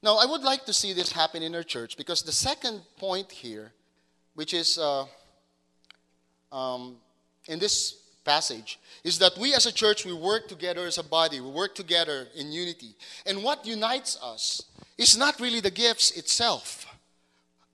[0.05, 3.33] now, I would like to see this happen in our church because the second point
[3.33, 3.73] here,
[4.35, 5.07] which is uh,
[6.53, 6.99] um,
[7.49, 11.41] in this passage, is that we as a church, we work together as a body,
[11.41, 12.95] we work together in unity.
[13.27, 14.63] And what unites us
[14.97, 16.87] is not really the gifts itself.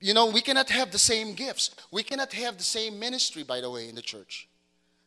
[0.01, 1.75] You know, we cannot have the same gifts.
[1.91, 4.49] We cannot have the same ministry, by the way, in the church.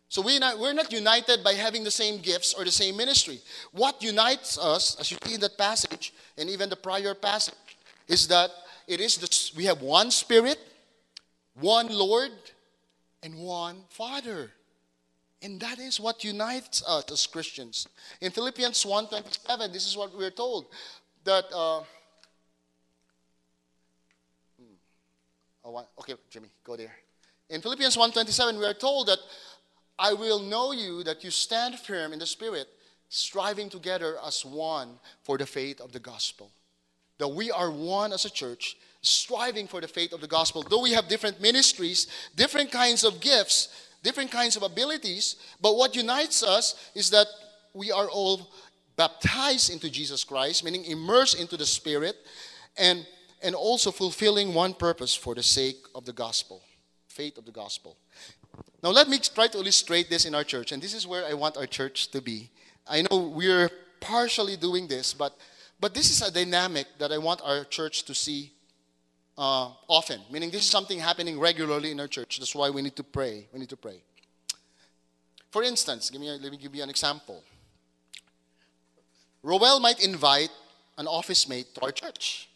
[0.09, 3.39] So we not, we're not united by having the same gifts or the same ministry.
[3.71, 7.77] What unites us, as you see in that passage and even the prior passage,
[8.07, 8.49] is that
[8.87, 10.57] it is the, we have one Spirit,
[11.53, 12.31] one Lord,
[13.21, 14.49] and one Father.
[15.43, 17.87] And that is what unites us as Christians.
[18.19, 20.65] In Philippians 1.27, this is what we're told,
[21.23, 21.45] that...
[21.53, 21.83] Uh,
[25.99, 26.95] Okay, Jimmy, go there.
[27.49, 29.20] In Philippians 1:27, we are told that
[29.97, 32.67] I will know you that you stand firm in the spirit,
[33.09, 36.51] striving together as one for the faith of the gospel.
[37.20, 40.63] that we are one as a church, striving for the faith of the gospel.
[40.63, 43.67] Though we have different ministries, different kinds of gifts,
[44.03, 47.28] different kinds of abilities, but what unites us is that
[47.74, 48.49] we are all
[48.95, 52.15] baptized into Jesus Christ, meaning immersed into the Spirit,
[52.78, 53.05] and,
[53.41, 56.61] and also fulfilling one purpose for the sake of the gospel,
[57.07, 57.97] faith of the gospel.
[58.83, 61.33] Now, let me try to illustrate this in our church, and this is where I
[61.33, 62.49] want our church to be.
[62.87, 63.69] I know we're
[63.99, 65.37] partially doing this, but,
[65.79, 68.51] but this is a dynamic that I want our church to see
[69.37, 72.39] uh, often, meaning this is something happening regularly in our church.
[72.39, 73.47] That's why we need to pray.
[73.53, 74.01] We need to pray.
[75.51, 77.43] For instance, give me a, let me give you an example.
[79.41, 80.51] Roel might invite
[80.97, 82.49] an office mate to our church.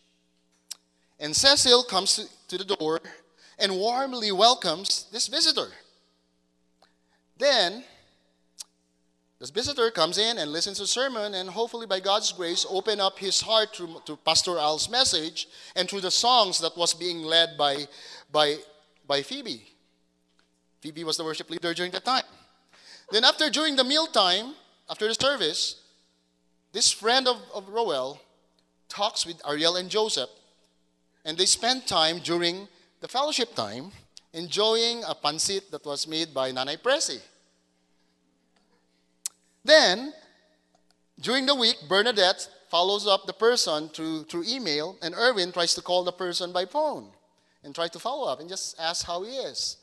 [1.20, 3.02] And Cecil comes to, the door
[3.58, 5.72] and warmly welcomes this visitor.
[7.38, 7.84] Then,
[9.40, 13.00] this visitor comes in and listens to the sermon, and hopefully, by God's grace, open
[13.00, 17.24] up his heart to, to Pastor Al's message and to the songs that was being
[17.24, 17.88] led by,
[18.32, 18.58] by,
[19.08, 19.64] by Phoebe.
[20.82, 22.24] Phoebe was the worship leader during that time.
[23.12, 24.54] Then, after during the mealtime,
[24.90, 25.82] after the service,
[26.72, 28.20] this friend of, of Roel
[28.90, 30.30] talks with Ariel and Joseph,
[31.26, 32.68] and they spend time during
[33.00, 33.92] the fellowship time
[34.34, 37.20] enjoying a pancit that was made by Nanay Presi.
[39.64, 40.14] Then,
[41.20, 45.82] during the week, Bernadette follows up the person through, through email, and Erwin tries to
[45.82, 47.10] call the person by phone
[47.64, 49.78] and try to follow up and just ask how he is.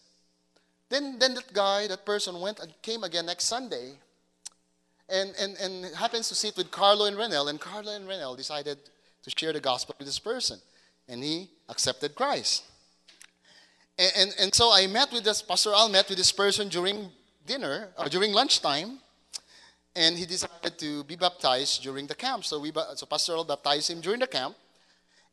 [0.89, 3.93] Then, then that guy, that person went and came again next Sunday
[5.09, 8.79] and, and, and happens to sit with Carlo and Renel, and Carlo and Renel decided
[9.23, 10.59] to share the gospel with this person,
[11.11, 12.65] and he accepted Christ.
[13.99, 17.11] And, and, and so I met with this, Pastor Al met with this person during
[17.47, 18.99] dinner, or during lunchtime,
[19.95, 22.45] and he decided to be baptized during the camp.
[22.45, 24.57] So, we, so Pastor Al baptized him during the camp,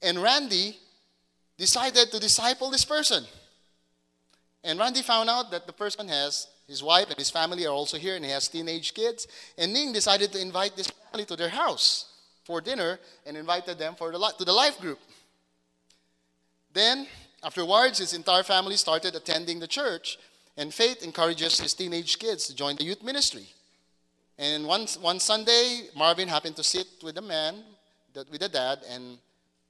[0.01, 0.77] and Randy
[1.57, 3.23] decided to disciple this person.
[4.63, 7.97] And Randy found out that the person has his wife and his family are also
[7.97, 9.27] here, and he has teenage kids.
[9.57, 12.11] And Ning decided to invite this family to their house
[12.43, 14.99] for dinner and invited them for the, to the life group.
[16.77, 17.07] Then,
[17.43, 20.19] afterwards, his entire family started attending the church,
[20.55, 23.47] and Faith encourages his teenage kids to join the youth ministry.
[24.37, 27.63] And one, one Sunday, Marvin happened to sit with the man,
[28.13, 29.17] with the dad, and,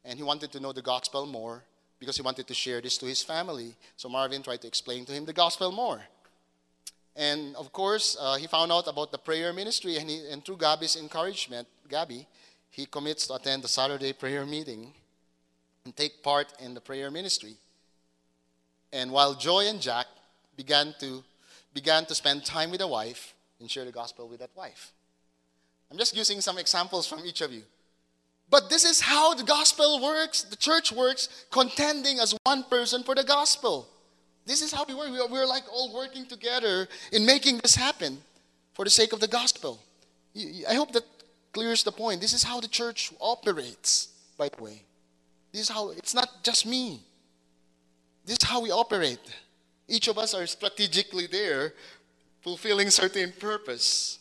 [0.03, 1.63] and he wanted to know the gospel more
[1.97, 3.73] because he wanted to share this to his family.
[3.95, 6.01] So Marvin tried to explain to him the gospel more.
[7.15, 10.57] And of course, uh, he found out about the prayer ministry, and, he, and through
[10.57, 12.27] Gabby's encouragement, Gabby,
[12.69, 14.93] he commits to attend the Saturday prayer meeting
[15.87, 17.55] and take part in the prayer ministry.
[18.91, 20.07] And while Joy and Jack
[20.57, 21.23] began to,
[21.73, 24.91] began to spend time with a wife and share the gospel with that wife.
[25.89, 27.63] I'm just using some examples from each of you.
[28.49, 33.15] But this is how the gospel works, the church works, contending as one person for
[33.15, 33.87] the gospel.
[34.45, 35.31] This is how we work.
[35.31, 38.17] We're, like all working together in making this happen
[38.73, 39.79] for the sake of the gospel.
[40.69, 41.05] I hope that
[41.53, 42.19] clears the point.
[42.19, 44.83] This is how the church operates, by the way.
[45.57, 47.01] This is how, it's not just me.
[48.23, 49.17] This is how we operate.
[49.87, 51.73] Each of us are strategically there,
[52.41, 54.19] fulfilling certain purpose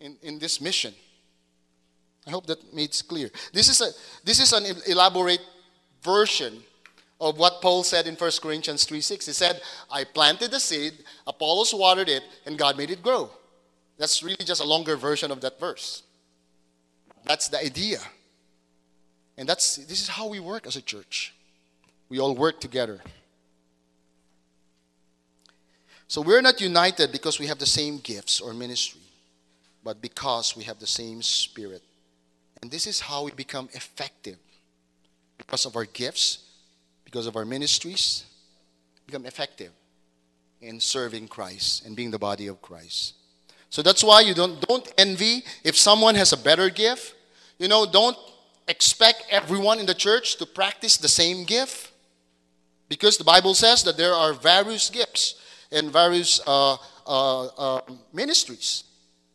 [0.00, 0.94] in, in this mission.
[2.26, 3.28] I hope that makes clear.
[3.52, 3.90] This is, a,
[4.24, 5.42] this is an elaborate
[6.02, 6.62] version
[7.20, 9.26] of what Paul said in 1 Corinthians 3.6.
[9.26, 9.60] He said,
[9.90, 10.94] I planted the seed,
[11.26, 13.28] Apollos watered it, and God made it grow.
[13.98, 16.02] That's really just a longer version of that verse.
[17.26, 17.98] That's the idea.
[19.36, 21.34] And that's this is how we work as a church.
[22.08, 23.00] We all work together.
[26.06, 29.00] So we're not united because we have the same gifts or ministry,
[29.82, 31.82] but because we have the same spirit.
[32.62, 34.36] And this is how we become effective.
[35.38, 36.44] Because of our gifts,
[37.04, 38.24] because of our ministries,
[39.06, 39.72] become effective
[40.60, 43.14] in serving Christ and being the body of Christ.
[43.70, 47.14] So that's why you don't don't envy if someone has a better gift.
[47.58, 48.16] You know, don't
[48.68, 51.92] expect everyone in the church to practice the same gift.
[52.88, 55.36] Because the Bible says that there are various gifts
[55.72, 57.80] and various uh, uh, uh,
[58.12, 58.84] ministries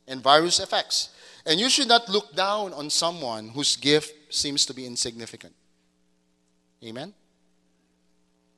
[0.07, 1.09] and various effects.
[1.45, 5.53] And you should not look down on someone whose gift seems to be insignificant.
[6.83, 7.13] Amen?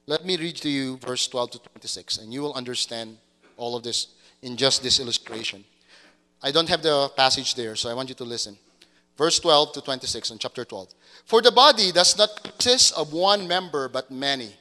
[0.08, 3.18] Let me read to you verse 12 to 26, and you will understand
[3.56, 4.08] all of this
[4.42, 5.64] in just this illustration.
[6.44, 8.58] I don't have the passage there, so I want you to listen.
[9.18, 10.94] Verse 12 to 26 in chapter 12.
[11.26, 14.56] For the body does not consist of one member, but many.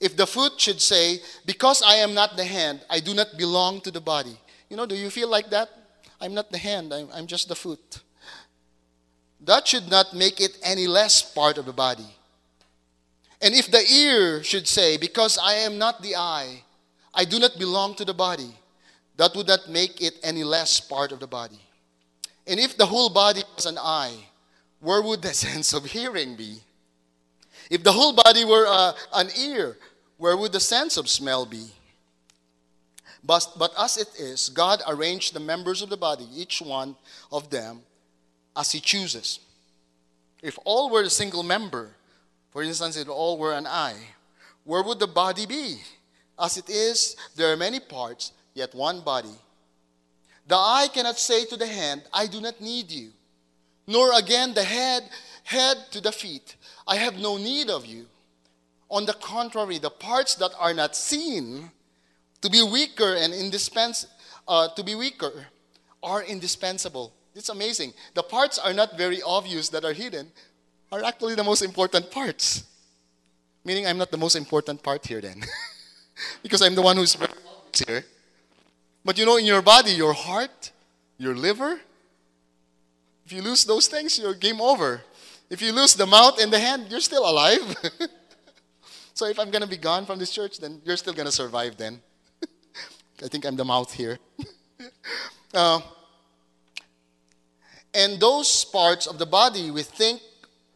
[0.00, 3.80] If the foot should say, Because I am not the hand, I do not belong
[3.82, 4.36] to the body.
[4.68, 5.68] You know, do you feel like that?
[6.20, 8.00] I'm not the hand, I'm, I'm just the foot.
[9.40, 12.06] that should not make it any less part of the body.
[13.40, 16.62] And if the ear should say, Because I am not the eye,
[17.14, 18.54] I do not belong to the body,
[19.16, 21.60] that would not make it any less part of the body.
[22.46, 24.16] And if the whole body was an eye,
[24.80, 26.58] where would the sense of hearing be?
[27.70, 29.78] If the whole body were uh, an ear,
[30.18, 31.70] where would the sense of smell be?
[33.24, 36.96] But, but as it is, God arranged the members of the body, each one
[37.30, 37.80] of them,
[38.56, 39.38] as He chooses.
[40.42, 41.94] If all were a single member,
[42.50, 43.96] for instance, if all were an eye,
[44.64, 45.78] where would the body be?
[46.38, 49.36] As it is, there are many parts, yet one body.
[50.46, 53.10] The eye cannot say to the hand, I do not need you.
[53.86, 55.04] Nor again the head,
[55.44, 58.06] head to the feet, I have no need of you.
[58.90, 61.70] On the contrary, the parts that are not seen
[62.42, 64.06] to be weaker and indispens-
[64.46, 65.46] uh, to be weaker
[66.02, 67.12] are indispensable.
[67.34, 67.94] It's amazing.
[68.14, 70.30] The parts are not very obvious that are hidden,
[70.90, 72.64] are actually the most important parts.
[73.64, 75.42] Meaning I'm not the most important part here then.
[76.42, 77.16] because I'm the one who's
[77.86, 78.04] here.
[79.04, 80.70] But you know, in your body, your heart,
[81.18, 81.80] your liver,
[83.24, 85.02] if you lose those things, you're game over.
[85.50, 87.76] If you lose the mouth and the hand, you're still alive.
[89.14, 91.32] so if I'm going to be gone from this church, then you're still going to
[91.32, 92.00] survive then.
[93.22, 94.18] I think I'm the mouth here.
[95.54, 95.80] uh,
[97.94, 100.22] and those parts of the body we think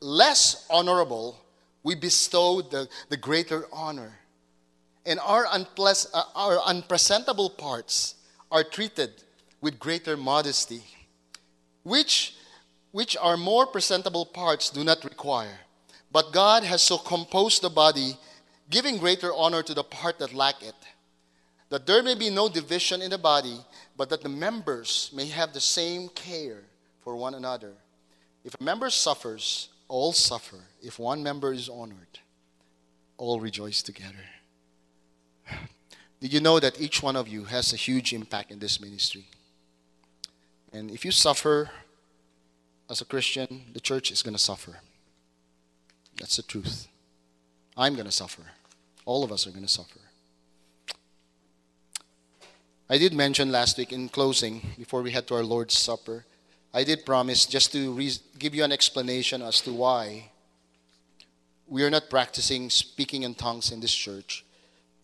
[0.01, 1.41] less honorable,
[1.83, 4.13] we bestow the, the greater honor.
[5.07, 8.16] And our, unpleas- uh, our unpresentable parts
[8.51, 9.11] are treated
[9.61, 10.83] with greater modesty,
[11.83, 12.37] which,
[12.93, 15.61] which our more presentable parts do not require.
[16.13, 18.17] But God has so composed the body,
[18.71, 20.75] giving greater honor to the part that lack it,
[21.69, 23.59] that there may be no division in the body,
[23.97, 26.63] but that the members may have the same care
[27.03, 27.73] for one another.
[28.45, 30.59] If a member suffers, all suffer.
[30.83, 32.21] If one member is honored,
[33.17, 34.25] all rejoice together.
[36.21, 39.27] Did you know that each one of you has a huge impact in this ministry?
[40.73, 41.71] And if you suffer
[42.89, 44.79] as a Christian, the church is going to suffer.
[46.19, 46.89] That's the truth.
[47.77, 48.43] I'm going to suffer.
[49.05, 50.01] All of us are going to suffer.
[52.89, 56.25] I did mention last week in closing, before we head to our Lord's Supper,
[56.73, 60.31] I did promise just to re- give you an explanation as to why
[61.67, 64.46] we are not practicing speaking in tongues in this church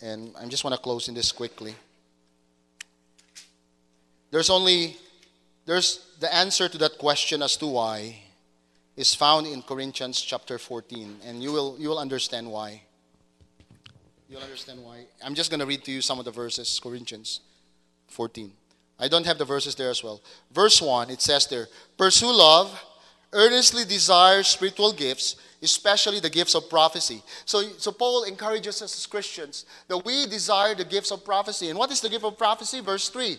[0.02, 1.74] and I just want to close in this quickly.
[4.30, 4.96] There's only
[5.64, 8.18] there's the answer to that question as to why
[8.96, 12.82] is found in Corinthians chapter 14 and you will you will understand why.
[14.28, 15.04] You'll understand why.
[15.24, 17.40] I'm just going to read to you some of the verses Corinthians
[18.08, 18.52] 14.
[18.98, 20.20] I don't have the verses there as well.
[20.50, 22.78] Verse 1 it says there, "Pursue love,
[23.32, 27.22] earnestly desire spiritual gifts, especially the gifts of prophecy.
[27.44, 31.70] So, so Paul encourages us as Christians that we desire the gifts of prophecy.
[31.70, 32.80] And what is the gift of prophecy?
[32.80, 33.38] Verse 3.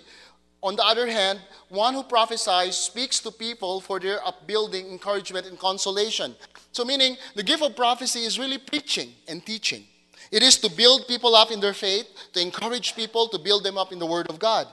[0.64, 5.60] On the other hand, one who prophesies speaks to people for their upbuilding, encouragement, and
[5.60, 6.36] consolation.
[6.72, 9.84] So, meaning the gift of prophecy is really preaching and teaching.
[10.32, 13.78] It is to build people up in their faith, to encourage people, to build them
[13.78, 14.68] up in the Word of God.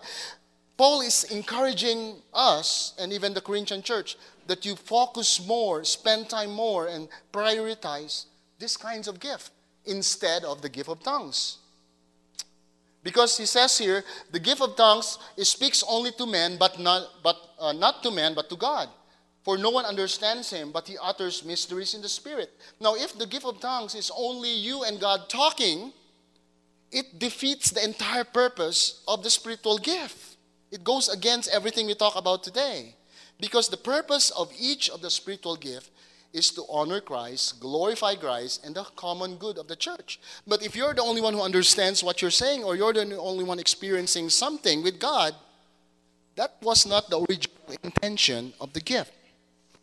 [0.81, 4.17] Paul is encouraging us and even the Corinthian church
[4.47, 8.25] that you focus more, spend time more, and prioritize
[8.59, 9.51] these kinds of gifts
[9.85, 11.59] instead of the gift of tongues.
[13.03, 14.03] Because he says here,
[14.33, 18.33] the gift of tongues speaks only to men, but not, but, uh, not to men,
[18.33, 18.89] but to God.
[19.45, 22.53] For no one understands him, but he utters mysteries in the Spirit.
[22.81, 25.93] Now, if the gift of tongues is only you and God talking,
[26.91, 30.30] it defeats the entire purpose of the spiritual gift.
[30.71, 32.95] It goes against everything we talk about today.
[33.41, 35.91] Because the purpose of each of the spiritual gift
[36.33, 40.21] is to honor Christ, glorify Christ, and the common good of the church.
[40.47, 43.43] But if you're the only one who understands what you're saying, or you're the only
[43.43, 45.35] one experiencing something with God,
[46.37, 49.13] that was not the original intention of the gift.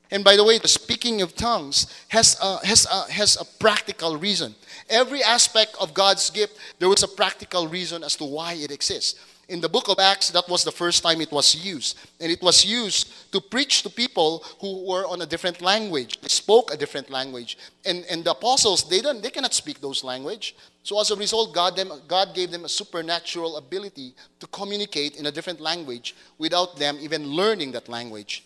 [0.09, 4.15] And by the way, the speaking of tongues has a, has a, has a practical
[4.15, 4.55] reason.
[4.89, 9.19] Every aspect of God's gift, there was a practical reason as to why it exists
[9.49, 11.97] in the book of Acts, that was the first time it was used.
[12.19, 16.19] And it was used to preach to people who were on a different language.
[16.19, 17.57] They spoke a different language.
[17.85, 20.55] And, and the apostles, they, don't, they cannot speak those language.
[20.83, 25.27] So as a result, God, them, God gave them a supernatural ability to communicate in
[25.27, 28.43] a different language without them even learning that language.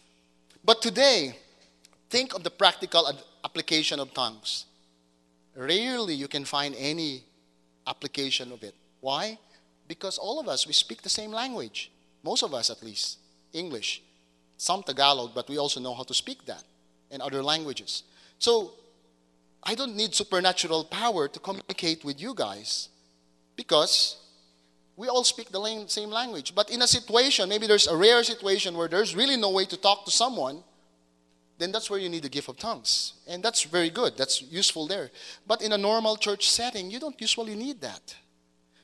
[0.63, 1.35] But today,
[2.11, 3.11] think of the practical
[3.43, 4.65] application of tongues.
[5.55, 7.23] Rarely you can find any
[7.87, 8.75] application of it.
[8.99, 9.39] Why?
[9.93, 11.91] Because all of us, we speak the same language.
[12.23, 13.17] Most of us, at least.
[13.51, 14.01] English.
[14.55, 16.63] Some Tagalog, but we also know how to speak that.
[17.11, 18.03] and other languages.
[18.39, 18.71] So
[19.61, 22.87] I don't need supernatural power to communicate with you guys
[23.57, 24.15] because
[24.95, 26.55] we all speak the same language.
[26.55, 29.75] But in a situation, maybe there's a rare situation where there's really no way to
[29.75, 30.63] talk to someone,
[31.57, 33.13] then that's where you need the gift of tongues.
[33.27, 35.11] And that's very good, that's useful there.
[35.45, 38.15] But in a normal church setting, you don't usually need that.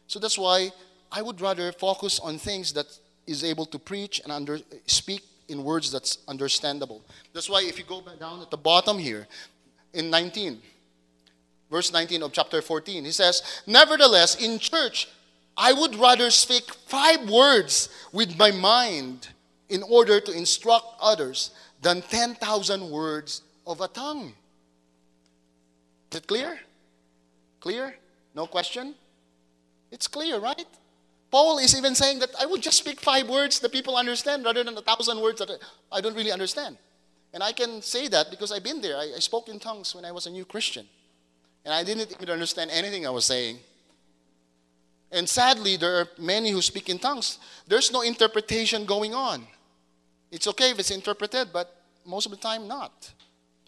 [0.08, 0.72] So that's why
[1.12, 2.86] I would rather focus on things that
[3.26, 7.02] is able to preach and under, speak in words that's understandable.
[7.34, 9.28] That's why if you go down at the bottom here,
[9.94, 10.62] in 19,
[11.72, 15.08] verse 19 of chapter 14, he says, Nevertheless, in church,
[15.56, 19.30] I would rather speak five words with my mind
[19.70, 21.52] in order to instruct others
[21.82, 24.34] than 10,000 words of a tongue.
[26.12, 26.60] Is it clear?
[27.60, 27.96] Clear?
[28.36, 28.96] No question?
[29.92, 30.66] It's clear, right?
[31.30, 34.64] Paul is even saying that I would just speak five words that people understand rather
[34.64, 35.52] than a thousand words that
[35.92, 36.78] I don't really understand.
[37.34, 38.96] And I can say that because I've been there.
[38.96, 40.88] I, I spoke in tongues when I was a new Christian.
[41.66, 43.60] And I didn't even understand anything I was saying.
[45.12, 47.40] And sadly, there are many who speak in tongues.
[47.68, 49.46] There's no interpretation going on.
[50.32, 53.12] It's okay if it's interpreted, but most of the time, not.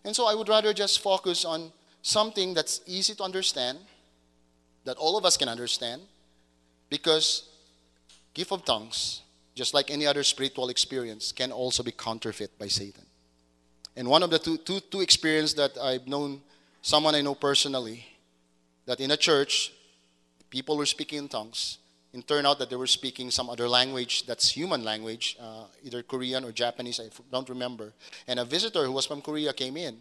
[0.05, 3.79] And so I would rather just focus on something that's easy to understand,
[4.85, 6.01] that all of us can understand,
[6.89, 7.48] because
[8.33, 9.21] gift of tongues,
[9.55, 13.05] just like any other spiritual experience, can also be counterfeit by Satan.
[13.95, 16.41] And one of the two, two, two experiences that I've known,
[16.81, 18.05] someone I know personally,
[18.85, 19.73] that in a church,
[20.49, 21.77] people were speaking in tongues.
[22.13, 26.01] It turned out that they were speaking some other language that's human language, uh, either
[26.01, 27.93] Korean or Japanese, I don't remember.
[28.27, 29.97] And a visitor who was from Korea came in.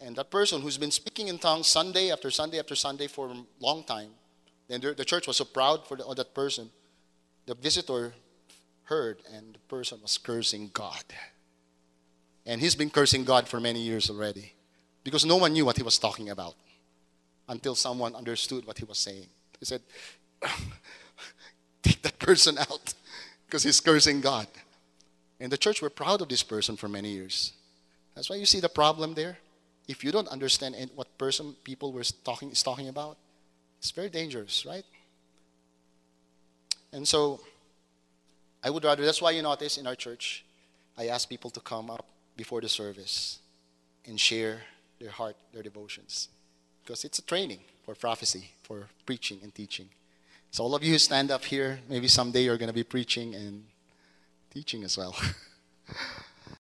[0.00, 3.36] And that person who's been speaking in tongues Sunday after Sunday after Sunday for a
[3.60, 4.10] long time,
[4.70, 6.70] and the church was so proud for the, that person,
[7.46, 8.14] the visitor
[8.84, 11.04] heard and the person was cursing God.
[12.46, 14.54] And he's been cursing God for many years already
[15.02, 16.54] because no one knew what he was talking about
[17.48, 19.26] until someone understood what he was saying.
[19.58, 19.82] He said,
[21.82, 22.94] Take that person out
[23.46, 24.46] because he's cursing God.
[25.40, 27.52] And the church were proud of this person for many years.
[28.14, 29.38] That's why you see the problem there.
[29.88, 33.18] If you don't understand what person people were talking is talking about,
[33.78, 34.84] it's very dangerous, right?
[36.94, 37.40] And so
[38.62, 40.44] I would rather that's why you notice in our church,
[40.96, 43.40] I ask people to come up before the service
[44.06, 44.62] and share
[45.00, 46.28] their heart, their devotions.
[46.82, 49.88] Because it's a training for prophecy, for preaching and teaching.
[50.52, 53.34] So, all of you who stand up here, maybe someday you're going to be preaching
[53.34, 53.64] and
[54.52, 55.16] teaching as well.